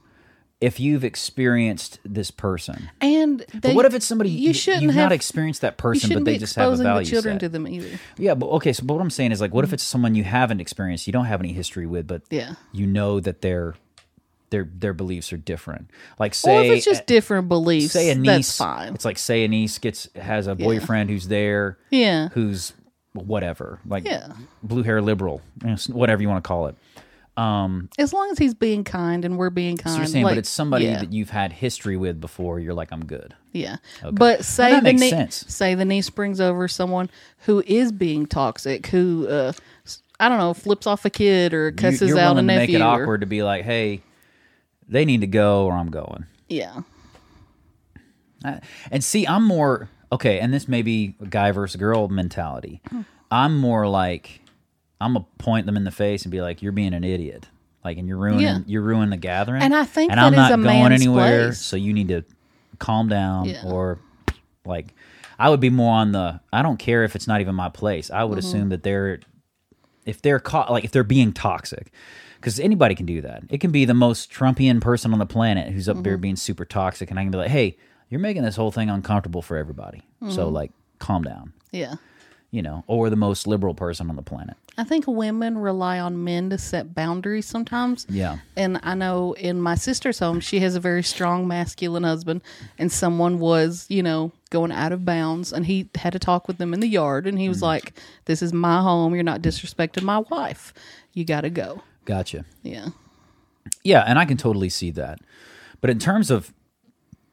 if 0.60 0.78
you've 0.78 1.02
experienced 1.02 1.98
this 2.04 2.30
person. 2.30 2.88
And 3.00 3.40
they, 3.52 3.58
But 3.58 3.74
what 3.74 3.86
if 3.86 3.94
it's 3.94 4.06
somebody 4.06 4.30
you 4.30 4.54
shouldn't 4.54 4.84
you've 4.84 4.94
have 4.94 5.06
not 5.06 5.12
experienced 5.12 5.62
that 5.62 5.76
person, 5.76 6.14
but 6.14 6.24
they 6.24 6.38
just 6.38 6.54
have 6.54 6.72
a 6.72 6.76
value 6.76 7.04
the 7.04 7.10
children 7.10 7.34
set? 7.34 7.40
to 7.40 7.48
them 7.48 7.66
either. 7.66 7.98
Yeah, 8.18 8.34
but 8.34 8.46
okay. 8.50 8.72
So, 8.72 8.84
but 8.86 8.94
what 8.94 9.00
I'm 9.00 9.10
saying 9.10 9.32
is, 9.32 9.40
like, 9.40 9.52
what 9.52 9.64
if 9.64 9.72
it's 9.72 9.82
someone 9.82 10.14
you 10.14 10.22
haven't 10.22 10.60
experienced, 10.60 11.08
you 11.08 11.12
don't 11.12 11.24
have 11.24 11.40
any 11.40 11.52
history 11.52 11.86
with, 11.86 12.06
but 12.06 12.22
Yeah. 12.30 12.54
you 12.72 12.86
know 12.86 13.18
that 13.18 13.42
their 13.42 13.74
their 14.50 14.68
their 14.72 14.94
beliefs 14.94 15.32
are 15.32 15.36
different. 15.36 15.90
Like, 16.18 16.32
Or 16.32 16.34
say, 16.34 16.68
if 16.68 16.76
it's 16.76 16.84
just 16.84 17.06
different 17.06 17.48
beliefs, 17.48 17.92
say 17.92 18.10
a 18.10 18.14
niece, 18.14 18.26
that's 18.26 18.56
fine. 18.58 18.94
It's 18.94 19.04
like 19.04 19.18
say 19.18 19.44
a 19.44 19.48
niece 19.48 19.78
gets 19.78 20.08
has 20.16 20.46
a 20.46 20.54
boyfriend 20.54 21.10
who's 21.10 21.28
there, 21.28 21.78
Yeah. 21.90 22.28
who's 22.30 22.72
whatever, 23.12 23.80
like 23.86 24.04
Yeah. 24.04 24.28
blue 24.62 24.82
hair 24.82 25.00
liberal, 25.02 25.40
whatever 25.88 26.22
you 26.22 26.28
want 26.28 26.44
to 26.44 26.46
call 26.48 26.66
it. 26.66 26.76
Um, 27.36 27.90
As 27.98 28.14
long 28.14 28.30
as 28.30 28.38
he's 28.38 28.54
being 28.54 28.82
kind 28.82 29.22
and 29.24 29.36
we're 29.36 29.50
being 29.50 29.76
kind. 29.76 29.92
so 29.92 29.98
you're 29.98 30.06
saying, 30.06 30.24
like, 30.24 30.32
but 30.32 30.38
it's 30.38 30.48
somebody 30.48 30.86
yeah, 30.86 31.00
that 31.00 31.12
you've 31.12 31.28
had 31.28 31.52
history 31.52 31.96
with 31.98 32.18
before. 32.18 32.60
You're 32.60 32.72
like, 32.72 32.90
I'm 32.92 33.04
good. 33.04 33.34
Yeah. 33.52 33.76
But 34.10 34.42
say 34.44 34.70
that 34.72 34.84
the 34.84 34.92
makes 34.92 35.00
nie- 35.02 35.10
sense. 35.10 35.44
say 35.48 35.74
the 35.74 35.84
niece 35.84 36.08
brings 36.08 36.40
over 36.40 36.66
someone 36.66 37.10
who 37.40 37.62
is 37.66 37.92
being 37.92 38.24
toxic, 38.26 38.86
who 38.86 39.26
uh 39.28 39.52
I 40.18 40.30
don't 40.30 40.38
know, 40.38 40.54
flips 40.54 40.86
off 40.86 41.04
a 41.04 41.10
kid 41.10 41.52
or 41.52 41.72
cusses 41.72 42.08
you're 42.08 42.18
out 42.18 42.38
a 42.38 42.42
nephew. 42.42 42.58
make 42.58 42.70
it 42.70 42.80
or- 42.82 43.02
awkward 43.02 43.20
to 43.20 43.26
be 43.26 43.42
like, 43.42 43.64
hey, 43.66 44.00
they 44.88 45.04
need 45.04 45.20
to 45.22 45.26
go 45.26 45.64
or 45.66 45.72
I'm 45.72 45.90
going. 45.90 46.26
yeah. 46.48 46.82
I- 48.44 48.60
And 48.90 49.02
see, 49.02 49.26
I'm 49.26 49.44
more 49.44 49.88
okay, 50.12 50.38
and 50.40 50.52
this 50.52 50.68
may 50.68 50.82
be 50.82 51.16
a 51.20 51.26
guy 51.26 51.50
versus 51.52 51.76
girl 51.76 52.08
mentality. 52.08 52.80
I'm 53.30 53.56
more 53.56 53.88
like 53.88 54.40
I'm 55.00 55.14
gonna 55.14 55.26
point 55.38 55.66
them 55.66 55.76
in 55.76 55.84
the 55.84 55.90
face 55.90 56.24
and 56.24 56.30
be 56.32 56.40
like, 56.40 56.62
"You're 56.62 56.72
being 56.72 56.94
an 56.94 57.02
idiot," 57.04 57.48
like, 57.84 57.98
and 57.98 58.06
you're 58.06 58.16
ruining 58.18 58.40
Yeah. 58.42 58.58
you're 58.66 58.82
ruining 58.82 59.10
the 59.10 59.16
gathering. 59.16 59.62
And 59.62 59.74
I 59.74 59.84
think 59.84 60.10
and 60.12 60.18
that 60.18 60.26
I'm 60.26 60.32
is 60.34 60.36
not 60.36 60.52
a 60.52 60.62
going 60.62 60.92
anywhere, 60.92 61.46
place. 61.46 61.60
so 61.60 61.76
you 61.76 61.92
need 61.92 62.08
to 62.08 62.22
calm 62.78 63.08
down 63.08 63.46
Yeah. 63.46 63.62
or 63.64 63.98
Like, 64.64 64.94
I 65.38 65.48
would 65.50 65.60
be 65.60 65.70
more 65.70 65.94
on 65.94 66.10
the. 66.12 66.40
I 66.52 66.62
don't 66.62 66.78
care 66.78 67.04
if 67.04 67.14
it's 67.14 67.26
not 67.28 67.40
even 67.40 67.54
my 67.54 67.68
place. 67.68 68.10
I 68.10 68.24
would 68.24 68.38
mm-hmm. 68.38 68.46
assume 68.48 68.68
that 68.70 68.82
they're, 68.82 69.20
if 70.04 70.20
they're 70.20 70.40
caught, 70.40 70.70
like 70.72 70.84
if 70.84 70.90
they're 70.90 71.04
being 71.04 71.32
toxic, 71.32 71.92
because 72.46 72.60
anybody 72.60 72.94
can 72.94 73.06
do 73.06 73.22
that. 73.22 73.42
It 73.48 73.58
can 73.58 73.72
be 73.72 73.86
the 73.86 73.92
most 73.92 74.30
Trumpian 74.30 74.80
person 74.80 75.12
on 75.12 75.18
the 75.18 75.26
planet 75.26 75.72
who's 75.72 75.88
up 75.88 76.04
there 76.04 76.12
mm-hmm. 76.12 76.20
being 76.20 76.36
super 76.36 76.64
toxic, 76.64 77.10
and 77.10 77.18
I 77.18 77.24
can 77.24 77.32
be 77.32 77.38
like, 77.38 77.50
hey, 77.50 77.76
you're 78.08 78.20
making 78.20 78.44
this 78.44 78.54
whole 78.54 78.70
thing 78.70 78.88
uncomfortable 78.88 79.42
for 79.42 79.56
everybody. 79.56 80.04
So 80.28 80.44
mm-hmm. 80.44 80.54
like, 80.54 80.70
calm 81.00 81.24
down. 81.24 81.54
Yeah. 81.72 81.96
You 82.52 82.62
know, 82.62 82.84
or 82.86 83.10
the 83.10 83.16
most 83.16 83.48
liberal 83.48 83.74
person 83.74 84.08
on 84.10 84.14
the 84.14 84.22
planet. 84.22 84.56
I 84.78 84.84
think 84.84 85.08
women 85.08 85.58
rely 85.58 85.98
on 85.98 86.22
men 86.22 86.50
to 86.50 86.58
set 86.58 86.94
boundaries 86.94 87.46
sometimes. 87.46 88.06
Yeah. 88.08 88.38
And 88.56 88.78
I 88.84 88.94
know 88.94 89.32
in 89.32 89.60
my 89.60 89.74
sister's 89.74 90.20
home, 90.20 90.38
she 90.38 90.60
has 90.60 90.76
a 90.76 90.80
very 90.80 91.02
strong 91.02 91.48
masculine 91.48 92.04
husband, 92.04 92.42
and 92.78 92.92
someone 92.92 93.40
was, 93.40 93.86
you 93.88 94.04
know, 94.04 94.30
going 94.50 94.70
out 94.70 94.92
of 94.92 95.04
bounds, 95.04 95.52
and 95.52 95.66
he 95.66 95.88
had 95.96 96.12
to 96.12 96.20
talk 96.20 96.46
with 96.46 96.58
them 96.58 96.72
in 96.72 96.78
the 96.78 96.86
yard, 96.86 97.26
and 97.26 97.40
he 97.40 97.48
was 97.48 97.56
mm-hmm. 97.56 97.64
like, 97.64 97.98
"This 98.26 98.40
is 98.40 98.52
my 98.52 98.82
home. 98.82 99.16
You're 99.16 99.24
not 99.24 99.42
disrespecting 99.42 100.04
my 100.04 100.20
wife. 100.20 100.72
You 101.12 101.24
got 101.24 101.40
to 101.40 101.50
go." 101.50 101.82
Gotcha. 102.06 102.44
Yeah. 102.62 102.88
Yeah, 103.84 104.02
and 104.06 104.18
I 104.18 104.24
can 104.24 104.36
totally 104.38 104.68
see 104.70 104.90
that. 104.92 105.20
But 105.82 105.90
in 105.90 105.98
terms 105.98 106.30
of, 106.30 106.54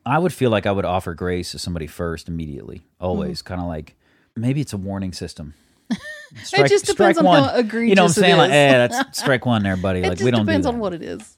I 0.05 0.19
would 0.19 0.33
feel 0.33 0.49
like 0.49 0.65
I 0.65 0.71
would 0.71 0.83
offer 0.83 1.13
grace 1.13 1.51
to 1.51 1.59
somebody 1.59 1.87
first 1.87 2.27
immediately, 2.27 2.85
always, 2.99 3.39
Mm-hmm. 3.41 3.47
kind 3.47 3.61
of 3.61 3.67
like 3.67 3.95
maybe 4.35 4.59
it's 4.59 4.73
a 4.73 4.77
warning 4.77 5.13
system. 5.13 5.53
it 5.89 6.67
just 6.67 6.85
depends 6.85 7.17
on 7.17 7.25
one. 7.25 7.43
how 7.43 7.55
egregious 7.55 7.89
You 7.89 7.95
know 7.95 8.03
what 8.03 8.17
I'm 8.17 8.23
saying? 8.23 8.37
Like, 8.37 8.51
eh, 8.51 8.87
that's 8.87 9.19
strike 9.21 9.45
one 9.45 9.63
there, 9.63 9.77
buddy. 9.77 9.99
It 9.99 10.03
like 10.03 10.11
just 10.13 10.23
we 10.25 10.31
don't 10.31 10.45
depends 10.45 10.65
do 10.65 10.71
that. 10.71 10.75
on 10.75 10.79
what 10.81 10.93
it 10.93 11.01
is. 11.01 11.37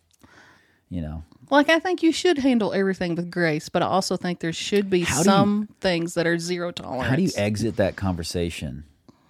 you 0.90 1.02
know. 1.02 1.24
Like 1.52 1.70
I 1.70 1.78
think 1.78 2.02
you 2.02 2.12
should 2.12 2.40
handle 2.40 2.74
everything 2.74 3.14
with 3.16 3.30
grace, 3.30 3.70
but 3.70 3.84
I 3.84 3.86
also 3.86 4.18
think 4.18 4.40
there 4.40 4.54
should 4.54 4.90
be 4.90 5.02
How 5.02 5.16
do 5.16 5.20
you- 5.20 5.24
some 5.26 5.70
things 5.82 6.14
that 6.16 6.26
are 6.26 6.40
zero 6.40 6.72
tolerance. 6.72 7.10
How 7.10 7.16
do 7.18 7.22
you 7.22 7.32
exit 7.36 7.76
that 7.76 7.96
conversation 7.96 8.86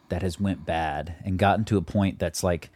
that 0.10 0.22
has 0.22 0.40
went 0.40 0.66
bad 0.66 1.16
and 1.26 1.38
gotten 1.38 1.66
to 1.66 1.78
a 1.78 1.82
point 1.82 2.20
that's 2.20 2.42
like 2.44 2.70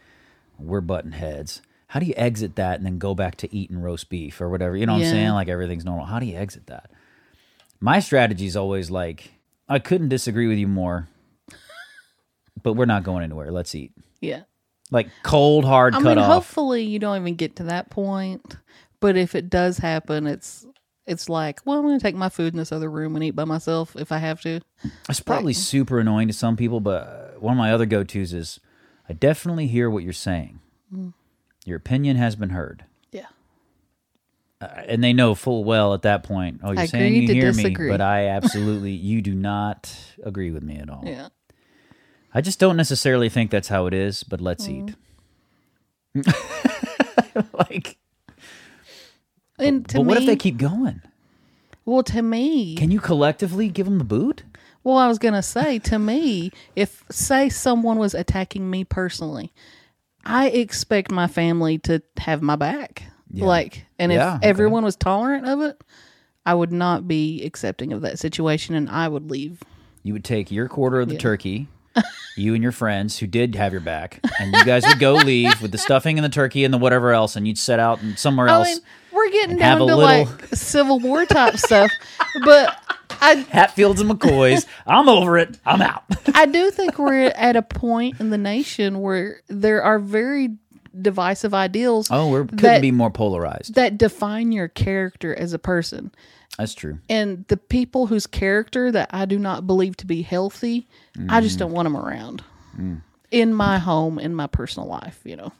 we're 0.62 0.80
button 0.80 1.12
heads? 1.12 1.62
How 1.88 1.98
do 2.00 2.06
you 2.06 2.14
exit 2.16 2.56
that 2.56 2.76
and 2.78 2.86
then 2.86 2.98
go 2.98 3.14
back 3.14 3.36
to 3.38 3.54
eating 3.54 3.80
roast 3.82 4.08
beef 4.08 4.40
or 4.40 4.48
whatever? 4.48 4.76
You 4.76 4.86
know 4.86 4.92
what 4.94 5.00
Yeah. 5.02 5.08
I'm 5.08 5.12
saying? 5.14 5.30
Like 5.30 5.48
everything's 5.48 5.84
normal. 5.84 6.06
How 6.06 6.18
do 6.20 6.26
you 6.26 6.36
exit 6.36 6.66
that? 6.68 6.90
My 7.80 7.98
strategy 8.00 8.46
is 8.46 8.56
always 8.56 8.90
like 8.90 9.32
I 9.68 9.78
couldn't 9.78 10.08
disagree 10.08 10.46
with 10.48 10.58
you 10.58 10.68
more, 10.68 11.08
but 12.62 12.74
we're 12.74 12.84
not 12.86 13.02
going 13.04 13.22
anywhere. 13.24 13.50
Let's 13.50 13.74
eat. 13.74 13.92
yeah. 14.20 14.42
Like 14.92 15.08
cold 15.22 15.64
hard 15.64 15.94
I 15.94 15.98
cut 15.98 16.08
mean, 16.16 16.18
off. 16.18 16.26
hopefully 16.32 16.82
you 16.82 16.98
don't 16.98 17.16
even 17.20 17.36
get 17.36 17.54
to 17.56 17.62
that 17.64 17.90
point. 17.90 18.56
But 18.98 19.16
if 19.16 19.36
it 19.36 19.48
does 19.48 19.78
happen, 19.78 20.26
it's 20.26 20.66
it's 21.06 21.28
like, 21.28 21.60
well, 21.64 21.78
I'm 21.78 21.84
going 21.84 21.96
to 21.98 22.02
take 22.02 22.16
my 22.16 22.28
food 22.28 22.52
in 22.54 22.58
this 22.58 22.72
other 22.72 22.90
room 22.90 23.14
and 23.14 23.24
eat 23.24 23.30
by 23.36 23.44
myself 23.44 23.94
if 23.96 24.10
I 24.10 24.18
have 24.18 24.40
to. 24.42 24.60
It's 25.08 25.20
probably 25.20 25.52
super 25.52 26.00
annoying 26.00 26.26
to 26.28 26.34
some 26.34 26.56
people, 26.56 26.80
but 26.80 27.36
one 27.40 27.52
of 27.52 27.58
my 27.58 27.72
other 27.72 27.86
go 27.86 28.02
tos 28.02 28.32
is 28.32 28.58
I 29.10 29.12
definitely 29.12 29.66
hear 29.66 29.90
what 29.90 30.04
you're 30.04 30.12
saying. 30.12 30.60
Mm. 30.94 31.12
Your 31.64 31.76
opinion 31.76 32.16
has 32.16 32.36
been 32.36 32.50
heard. 32.50 32.84
Yeah. 33.10 33.26
Uh, 34.60 34.66
and 34.86 35.02
they 35.02 35.12
know 35.12 35.34
full 35.34 35.64
well 35.64 35.94
at 35.94 36.02
that 36.02 36.22
point. 36.22 36.60
Oh, 36.62 36.70
you're 36.70 36.82
I 36.82 36.86
saying 36.86 37.14
you 37.14 37.26
hear 37.34 37.50
disagree. 37.50 37.86
me, 37.86 37.92
but 37.92 38.00
I 38.00 38.26
absolutely 38.28 38.92
you 38.92 39.20
do 39.20 39.34
not 39.34 39.92
agree 40.22 40.52
with 40.52 40.62
me 40.62 40.76
at 40.76 40.88
all. 40.88 41.02
Yeah. 41.04 41.28
I 42.32 42.40
just 42.40 42.60
don't 42.60 42.76
necessarily 42.76 43.28
think 43.28 43.50
that's 43.50 43.66
how 43.66 43.86
it 43.86 43.94
is. 43.94 44.22
But 44.22 44.40
let's 44.40 44.68
eat. 44.68 44.94
Mm. 46.16 47.48
like, 47.52 47.98
And 49.58 49.88
to 49.88 49.96
but 49.98 50.02
me, 50.04 50.06
what 50.08 50.18
if 50.18 50.26
they 50.26 50.36
keep 50.36 50.56
going? 50.56 51.02
well, 51.84 52.04
to 52.04 52.22
me, 52.22 52.76
Can 52.76 52.92
you 52.92 53.00
collectively 53.00 53.68
give 53.68 53.86
them 53.86 53.98
the 53.98 54.04
boot? 54.04 54.44
Well, 54.84 54.96
I 54.96 55.06
was 55.08 55.18
going 55.18 55.34
to 55.34 55.42
say, 55.42 55.78
to 55.80 55.98
me, 55.98 56.52
if 56.76 57.04
say 57.10 57.48
someone 57.48 57.98
was 57.98 58.14
attacking 58.14 58.68
me 58.70 58.84
personally, 58.84 59.52
I 60.24 60.48
expect 60.48 61.10
my 61.10 61.26
family 61.26 61.78
to 61.78 62.02
have 62.18 62.42
my 62.42 62.56
back. 62.56 63.02
Yeah. 63.32 63.44
Like, 63.46 63.86
and 63.98 64.10
Yeah, 64.12 64.32
if 64.32 64.38
okay. 64.38 64.48
everyone 64.48 64.84
was 64.84 64.96
tolerant 64.96 65.46
of 65.46 65.60
it, 65.62 65.82
I 66.44 66.54
would 66.54 66.72
not 66.72 67.06
be 67.06 67.44
accepting 67.44 67.92
of 67.92 68.00
that 68.02 68.18
situation, 68.18 68.74
and 68.74 68.88
I 68.90 69.06
would 69.08 69.30
leave. 69.30 69.62
You 70.02 70.14
would 70.14 70.24
take 70.24 70.50
your 70.50 70.68
quarter 70.68 71.00
of 71.00 71.08
the 71.08 71.14
Yeah. 71.14 71.20
turkey, 71.20 71.68
you 72.36 72.54
and 72.54 72.62
your 72.62 72.72
friends 72.72 73.18
who 73.18 73.26
did 73.26 73.54
have 73.56 73.72
your 73.72 73.82
back, 73.82 74.20
and 74.40 74.54
you 74.54 74.64
guys 74.64 74.84
would 74.86 74.98
go 74.98 75.14
leave 75.24 75.60
with 75.60 75.72
the 75.72 75.78
stuffing 75.78 76.18
and 76.18 76.24
the 76.24 76.28
turkey 76.30 76.64
and 76.64 76.72
the 76.72 76.78
whatever 76.78 77.12
else, 77.12 77.36
and 77.36 77.46
you'd 77.46 77.58
set 77.58 77.78
out 77.78 78.00
and 78.02 78.18
somewhere 78.18 78.48
I 78.48 78.52
else. 78.54 78.68
mean, 78.68 78.78
we're 79.12 79.30
getting 79.30 79.58
down 79.58 79.78
to 79.78 79.84
little- 79.84 80.00
like 80.00 80.46
Civil 80.54 80.98
War 81.00 81.26
type 81.26 81.56
stuff, 81.58 81.90
but 82.44 82.76
I 83.20 83.34
Hatfields 83.50 84.00
and 84.00 84.10
McCoys. 84.10 84.66
I'm 84.86 85.08
over 85.08 85.38
it. 85.38 85.58
I'm 85.64 85.82
out. 85.82 86.04
I 86.34 86.46
do 86.46 86.70
think 86.70 86.98
we're 86.98 87.26
at 87.26 87.56
a 87.56 87.62
point 87.62 88.20
in 88.20 88.30
the 88.30 88.38
nation 88.38 89.00
where 89.00 89.42
there 89.48 89.82
are 89.82 89.98
very 89.98 90.50
divisive 91.00 91.54
ideals 91.54 92.08
Oh, 92.10 92.28
we 92.28 92.38
couldn't 92.40 92.56
That- 92.56 92.82
be 92.82 92.90
more 92.90 93.10
polarized. 93.10 93.74
that 93.74 93.96
define 93.96 94.52
your 94.52 94.68
character 94.68 95.34
as 95.34 95.52
a 95.52 95.58
person. 95.58 96.10
That's 96.58 96.74
true. 96.74 96.98
And 97.08 97.44
the 97.48 97.56
people 97.56 98.08
whose 98.08 98.26
character 98.26 98.90
that 98.92 99.08
I 99.12 99.24
do 99.24 99.38
not 99.38 99.66
believe 99.66 99.96
to 99.98 100.06
be 100.06 100.22
healthy, 100.22 100.88
I 101.28 101.40
just 101.40 101.58
don't 101.58 101.72
want 101.72 101.86
them 101.86 101.96
around 101.96 102.42
mm. 102.76 103.00
in 103.30 103.54
my 103.54 103.78
home, 103.78 104.18
in 104.18 104.34
my 104.34 104.46
personal 104.46 104.88
life, 104.88 105.20
you 105.24 105.36
know. 105.36 105.52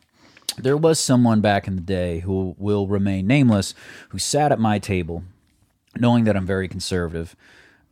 There 0.58 0.76
was 0.76 0.98
someone 0.98 1.40
back 1.40 1.66
in 1.68 1.76
the 1.76 1.80
day 1.82 2.18
who 2.20 2.54
will 2.58 2.86
remain 2.86 3.26
nameless 3.26 3.72
who 4.10 4.18
sat 4.18 4.52
at 4.52 4.58
my 4.58 4.78
table, 4.78 5.22
knowing 5.98 6.24
that 6.24 6.36
I'm 6.36 6.46
very 6.46 6.68
conservative, 6.68 7.34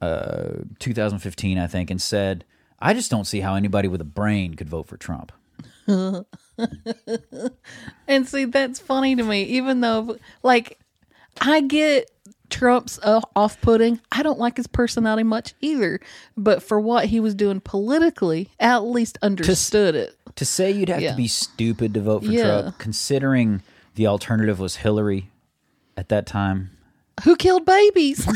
uh, 0.01 0.63
2015, 0.79 1.59
I 1.59 1.67
think, 1.67 1.91
and 1.91 2.01
said, 2.01 2.45
I 2.79 2.95
just 2.95 3.11
don't 3.11 3.25
see 3.27 3.41
how 3.41 3.55
anybody 3.57 3.89
with 3.89 4.01
a 4.01 4.05
brain 4.05 4.55
could 4.55 4.69
vote 4.69 4.87
for 4.87 4.97
Trump. 4.97 5.33
And 8.07 8.27
see, 8.27 8.47
that's 8.47 8.81
funny 8.81 9.15
to 9.17 9.23
me, 9.23 9.43
even 9.45 9.81
though, 9.81 10.17
like, 10.43 10.79
I 11.41 11.61
get 11.61 12.11
Trump's 12.51 12.99
uh, 13.03 13.21
off 13.37 13.61
putting. 13.61 14.01
I 14.11 14.23
don't 14.23 14.39
like 14.39 14.57
his 14.57 14.67
personality 14.67 15.23
much 15.23 15.55
either. 15.61 16.01
But 16.37 16.63
for 16.63 16.81
what 16.81 17.05
he 17.07 17.21
was 17.21 17.35
doing 17.35 17.61
politically, 17.61 18.49
I 18.59 18.65
at 18.77 18.85
least 18.85 19.19
understood 19.23 19.95
it. 19.95 20.17
To 20.37 20.45
say 20.45 20.71
you'd 20.71 20.89
have 20.89 21.01
Yeah. 21.03 21.11
to 21.13 21.17
be 21.17 21.29
stupid 21.29 21.95
to 21.95 22.01
vote 22.01 22.25
for 22.25 22.31
Yeah. 22.33 22.61
Trump, 22.63 22.79
considering 22.79 23.63
the 23.95 24.07
alternative 24.07 24.59
was 24.59 24.77
Hillary 24.77 25.31
at 25.97 26.09
that 26.09 26.27
time. 26.27 26.71
Who 27.25 27.37
killed 27.37 27.65
babies? 27.65 28.25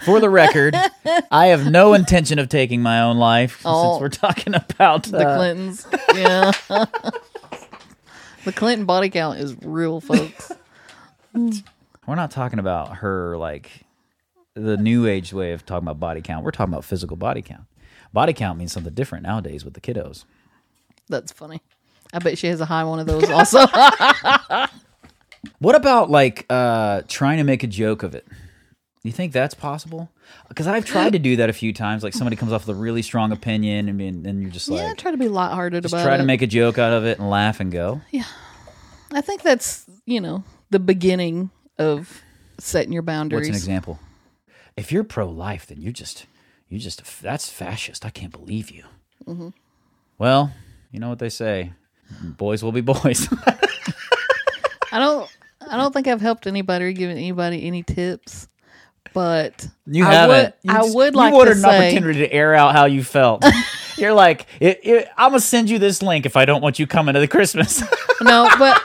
For 0.00 0.18
the 0.18 0.28
record, 0.28 0.74
I 1.30 1.46
have 1.48 1.70
no 1.70 1.94
intention 1.94 2.40
of 2.40 2.48
taking 2.48 2.82
my 2.82 3.00
own 3.02 3.18
life 3.18 3.62
Oh. 3.64 3.92
since 3.92 4.00
we're 4.00 4.08
talking 4.08 4.54
about 4.54 5.04
the 5.04 5.18
uh, 5.28 5.36
Clintons. 5.36 5.86
Yeah. 6.14 6.50
the 8.44 8.52
Clinton 8.52 8.84
body 8.84 9.10
count 9.10 9.38
is 9.38 9.54
real, 9.62 10.00
folks. 10.00 10.50
We're 12.06 12.16
not 12.16 12.32
talking 12.32 12.58
about 12.58 12.96
her 12.96 13.38
like 13.38 13.70
the 14.54 14.76
new 14.76 15.06
age 15.06 15.32
way 15.32 15.52
of 15.52 15.64
talking 15.64 15.84
about 15.86 16.00
body 16.00 16.20
count. 16.20 16.44
We're 16.44 16.50
talking 16.50 16.74
about 16.74 16.84
physical 16.84 17.16
body 17.16 17.40
count. 17.42 17.62
Body 18.12 18.32
count 18.32 18.58
means 18.58 18.72
something 18.72 18.92
different 18.92 19.22
nowadays 19.22 19.64
with 19.64 19.74
the 19.74 19.80
kiddos. 19.80 20.24
That's 21.08 21.30
funny. 21.30 21.62
I 22.12 22.18
bet 22.18 22.36
she 22.38 22.48
has 22.48 22.60
a 22.60 22.64
high 22.66 22.82
one 22.84 22.98
of 22.98 23.06
those 23.06 23.30
also. 23.30 23.60
What 25.62 25.76
about 25.76 26.10
like 26.10 26.44
uh 26.50 27.02
trying 27.06 27.38
to 27.38 27.44
make 27.44 27.62
a 27.62 27.68
joke 27.68 28.02
of 28.02 28.16
it? 28.16 28.26
You 29.04 29.12
think 29.12 29.32
that's 29.32 29.54
possible? 29.54 30.10
Because 30.48 30.66
I've 30.66 30.84
tried 30.84 31.12
to 31.12 31.20
do 31.20 31.36
that 31.36 31.48
a 31.48 31.52
few 31.52 31.72
times. 31.72 32.02
Like 32.02 32.14
somebody 32.14 32.34
comes 32.34 32.52
off 32.52 32.66
with 32.66 32.76
a 32.76 32.80
really 32.80 33.02
strong 33.02 33.30
opinion, 33.30 33.88
and 33.88 34.00
then 34.00 34.26
and 34.26 34.42
you're 34.42 34.50
just 34.50 34.68
like, 34.68 34.80
yeah, 34.80 34.94
try 34.94 35.12
to 35.12 35.16
be 35.16 35.28
lighthearted 35.28 35.84
just 35.84 35.94
about 35.94 36.02
try 36.04 36.16
it. 36.16 36.18
to 36.18 36.24
make 36.24 36.42
a 36.42 36.48
joke 36.48 36.78
out 36.78 36.92
of 36.92 37.04
it 37.04 37.20
and 37.20 37.30
laugh 37.30 37.60
and 37.60 37.70
go. 37.70 38.00
Yeah, 38.10 38.24
I 39.12 39.20
think 39.20 39.42
that's, 39.42 39.86
you 40.04 40.20
know, 40.20 40.42
the 40.70 40.80
beginning 40.80 41.50
of 41.78 42.22
setting 42.58 42.92
your 42.92 43.02
boundaries. 43.02 43.48
What's 43.48 43.50
an 43.50 43.54
example? 43.54 44.00
If 44.76 44.90
you're 44.90 45.04
pro-life, 45.04 45.66
then 45.66 45.80
you're 45.80 45.92
just 45.92 46.26
you 46.68 46.80
just 46.80 47.22
that's 47.22 47.48
fascist. 47.48 48.04
I 48.04 48.10
can't 48.10 48.32
believe 48.32 48.68
you. 48.68 48.82
Mm-hmm. 49.26 49.48
Well, 50.18 50.52
you 50.90 50.98
know 50.98 51.08
what 51.08 51.20
they 51.20 51.28
say: 51.28 51.72
boys 52.20 52.64
will 52.64 52.72
be 52.72 52.80
boys. 52.80 53.28
I 54.92 54.98
don't 54.98 55.31
I 55.72 55.78
don't 55.78 55.92
think 55.92 56.06
I've 56.06 56.20
helped 56.20 56.46
anybody 56.46 56.84
or 56.84 56.92
given 56.92 57.16
anybody 57.16 57.66
any 57.66 57.82
tips. 57.82 58.46
But 59.14 59.66
You 59.86 60.04
I 60.06 60.12
haven't. 60.12 60.44
Would, 60.44 60.54
You 60.62 60.72
I 60.72 60.82
would 60.82 61.14
like 61.14 61.32
you 61.32 61.36
wanted 61.36 61.50
to 61.50 61.56
an 61.56 61.62
say 61.62 61.88
opportunity 61.88 62.20
to 62.20 62.32
air 62.32 62.54
out 62.54 62.72
how 62.72 62.84
you 62.84 63.02
felt. 63.02 63.44
You're 63.96 64.14
like, 64.14 64.46
it, 64.60 64.80
it, 64.82 65.08
I'm 65.16 65.30
gonna 65.30 65.40
send 65.40 65.68
you 65.68 65.78
this 65.78 66.02
link 66.02 66.24
if 66.24 66.36
I 66.36 66.44
don't 66.44 66.62
want 66.62 66.78
you 66.78 66.86
coming 66.86 67.14
to 67.14 67.20
the 67.20 67.28
Christmas. 67.28 67.82
no, 68.22 68.48
but 68.58 68.82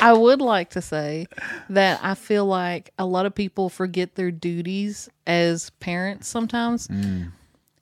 I 0.00 0.12
would 0.12 0.40
like 0.40 0.70
to 0.70 0.82
say 0.82 1.26
that 1.70 2.00
I 2.02 2.14
feel 2.14 2.46
like 2.46 2.92
a 2.98 3.04
lot 3.04 3.26
of 3.26 3.34
people 3.34 3.68
forget 3.68 4.14
their 4.14 4.30
duties 4.30 5.08
as 5.26 5.70
parents 5.80 6.28
sometimes. 6.28 6.88
Mm. 6.88 7.32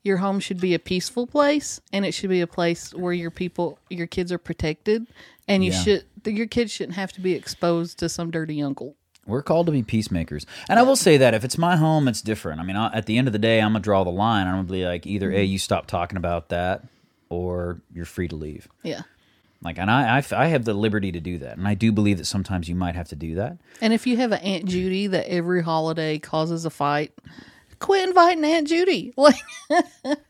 Your 0.05 0.19
home 0.19 0.39
should 0.39 0.61
be 0.61 0.75
a 0.75 0.79
peaceful 0.79 1.27
place 1.27 1.81
and 1.93 2.05
it 2.05 2.13
should 2.13 2.31
be 2.31 2.43
a 2.43 2.47
place 2.47 2.93
where 2.95 3.13
your 3.13 3.31
people 3.31 3.79
your 3.91 4.07
kids 4.07 4.31
are 4.31 4.39
protected 4.39 5.07
and 5.49 5.65
you 5.65 5.73
Yeah. 5.73 5.83
should 5.83 6.05
your 6.27 6.47
kids 6.47 6.71
shouldn't 6.71 6.97
have 6.97 7.13
to 7.13 7.21
be 7.21 7.33
exposed 7.33 7.99
to 7.99 8.09
some 8.09 8.31
dirty 8.31 8.63
uncle. 8.63 8.95
We're 9.27 9.43
called 9.43 9.67
to 9.67 9.73
be 9.73 9.83
peacemakers, 9.83 10.45
and 10.69 10.79
I 10.79 10.83
will 10.83 10.97
say 10.97 11.17
that 11.17 11.33
if 11.33 11.45
it's 11.45 11.57
my 11.57 11.77
home, 11.77 12.09
it's 12.09 12.21
different. 12.21 12.61
I 12.61 12.63
mean, 12.65 12.77
I, 12.77 12.93
at 12.95 13.07
the 13.07 13.17
end 13.17 13.27
of 13.27 13.33
the 13.33 13.39
day, 13.39 13.59
I'm 13.61 13.73
gonna 13.73 13.81
draw 13.81 14.05
the 14.05 14.11
line. 14.11 14.47
I'm 14.47 14.55
gonna 14.55 14.65
be 14.65 14.85
like, 14.85 15.07
either 15.07 15.31
a, 15.31 15.35
mm-hmm. 15.35 15.53
you 15.53 15.59
stop 15.59 15.87
talking 15.87 16.19
about 16.19 16.51
that, 16.51 16.85
or 17.31 17.81
you're 17.95 18.05
free 18.05 18.29
to 18.29 18.37
leave. 18.37 18.69
Yeah. 18.83 19.03
Like, 19.63 19.79
and 19.79 19.91
I, 19.91 20.19
I, 20.19 20.25
I 20.37 20.47
have 20.49 20.67
the 20.67 20.75
liberty 20.75 21.11
to 21.11 21.21
do 21.21 21.39
that, 21.39 21.57
and 21.57 21.67
I 21.67 21.73
do 21.73 21.91
believe 21.91 22.19
that 22.19 22.27
sometimes 22.27 22.69
you 22.69 22.75
might 22.75 22.95
have 22.95 23.09
to 23.09 23.17
do 23.17 23.35
that. 23.37 23.57
And 23.81 23.95
if 23.95 24.07
you 24.07 24.19
have 24.19 24.33
an 24.33 24.41
Aunt 24.41 24.67
Judy 24.67 25.07
that 25.07 25.27
every 25.27 25.63
holiday 25.63 26.19
causes 26.19 26.67
a 26.67 26.71
fight, 26.71 27.15
quit 27.79 28.09
inviting 28.09 28.45
Aunt 28.45 28.69
Judy. 28.69 29.13
Like, 29.25 29.37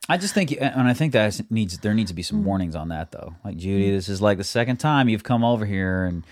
I 0.08 0.16
just 0.16 0.34
think, 0.34 0.52
and 0.58 0.88
I 0.88 0.94
think 0.94 1.12
that 1.12 1.40
needs 1.50 1.78
there 1.78 1.94
needs 1.94 2.10
to 2.10 2.14
be 2.14 2.22
some 2.22 2.38
hmm. 2.38 2.44
warnings 2.44 2.76
on 2.76 2.88
that 2.88 3.10
though. 3.10 3.34
Like 3.44 3.56
Judy, 3.56 3.88
hmm. 3.88 3.94
this 3.94 4.08
is 4.08 4.22
like 4.22 4.38
the 4.38 4.44
second 4.44 4.76
time 4.76 5.08
you've 5.08 5.24
come 5.24 5.44
over 5.44 5.66
here 5.66 6.04
and 6.04 6.24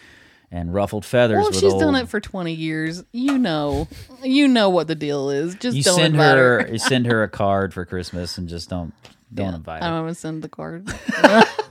and 0.50 0.72
ruffled 0.72 1.04
feathers. 1.04 1.42
well, 1.42 1.52
she's 1.52 1.72
old, 1.72 1.80
done 1.80 1.94
it 1.96 2.08
for 2.08 2.20
twenty 2.20 2.52
years, 2.52 3.04
you 3.12 3.38
know, 3.38 3.88
you 4.22 4.46
know 4.46 4.70
what 4.70 4.86
the 4.86 4.94
deal 4.94 5.30
is. 5.30 5.54
Just 5.56 5.76
You 5.76 5.82
don't 5.82 5.96
send 5.96 6.14
invite 6.14 6.36
her, 6.36 6.62
her. 6.62 6.72
you 6.72 6.78
send 6.78 7.06
her 7.06 7.22
a 7.22 7.28
card 7.28 7.74
for 7.74 7.84
Christmas, 7.84 8.38
and 8.38 8.48
just 8.48 8.68
don't 8.68 8.92
don't 9.34 9.48
Yeah, 9.48 9.56
invite 9.56 9.82
Her. 9.82 9.88
I 9.88 9.90
her. 9.90 9.96
don't 9.96 10.04
even 10.04 10.14
send 10.14 10.42
the 10.42 10.48
card. 10.48 10.88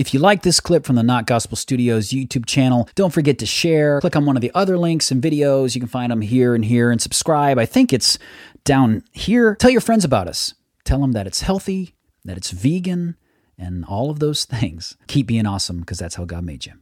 If 0.00 0.14
you 0.14 0.20
like 0.20 0.40
this 0.40 0.60
clip 0.60 0.86
from 0.86 0.96
the 0.96 1.02
Not 1.02 1.26
Gospel 1.26 1.58
Studios 1.58 2.08
YouTube 2.08 2.46
channel, 2.46 2.88
don't 2.94 3.12
forget 3.12 3.38
to 3.40 3.44
share. 3.44 4.00
Click 4.00 4.16
on 4.16 4.24
one 4.24 4.34
of 4.34 4.40
the 4.40 4.50
other 4.54 4.78
links 4.78 5.10
and 5.10 5.22
videos. 5.22 5.74
You 5.74 5.80
can 5.82 5.90
find 5.90 6.10
them 6.10 6.22
here 6.22 6.54
and 6.54 6.64
here 6.64 6.90
and 6.90 7.02
subscribe. 7.02 7.58
I 7.58 7.66
think 7.66 7.92
it's 7.92 8.18
down 8.64 9.04
here. 9.12 9.56
Tell 9.56 9.68
your 9.68 9.82
friends 9.82 10.06
about 10.06 10.26
us. 10.26 10.54
Tell 10.84 11.00
them 11.02 11.12
that 11.12 11.26
it's 11.26 11.42
healthy, 11.42 11.96
that 12.24 12.38
it's 12.38 12.50
vegan, 12.50 13.16
and 13.58 13.84
all 13.84 14.08
of 14.08 14.20
those 14.20 14.44
things. 14.46 14.96
Keep 15.06 15.26
being 15.26 15.44
awesome 15.44 15.80
because 15.80 15.98
that's 15.98 16.14
how 16.14 16.24
God 16.24 16.44
made 16.44 16.64
you. 16.64 16.72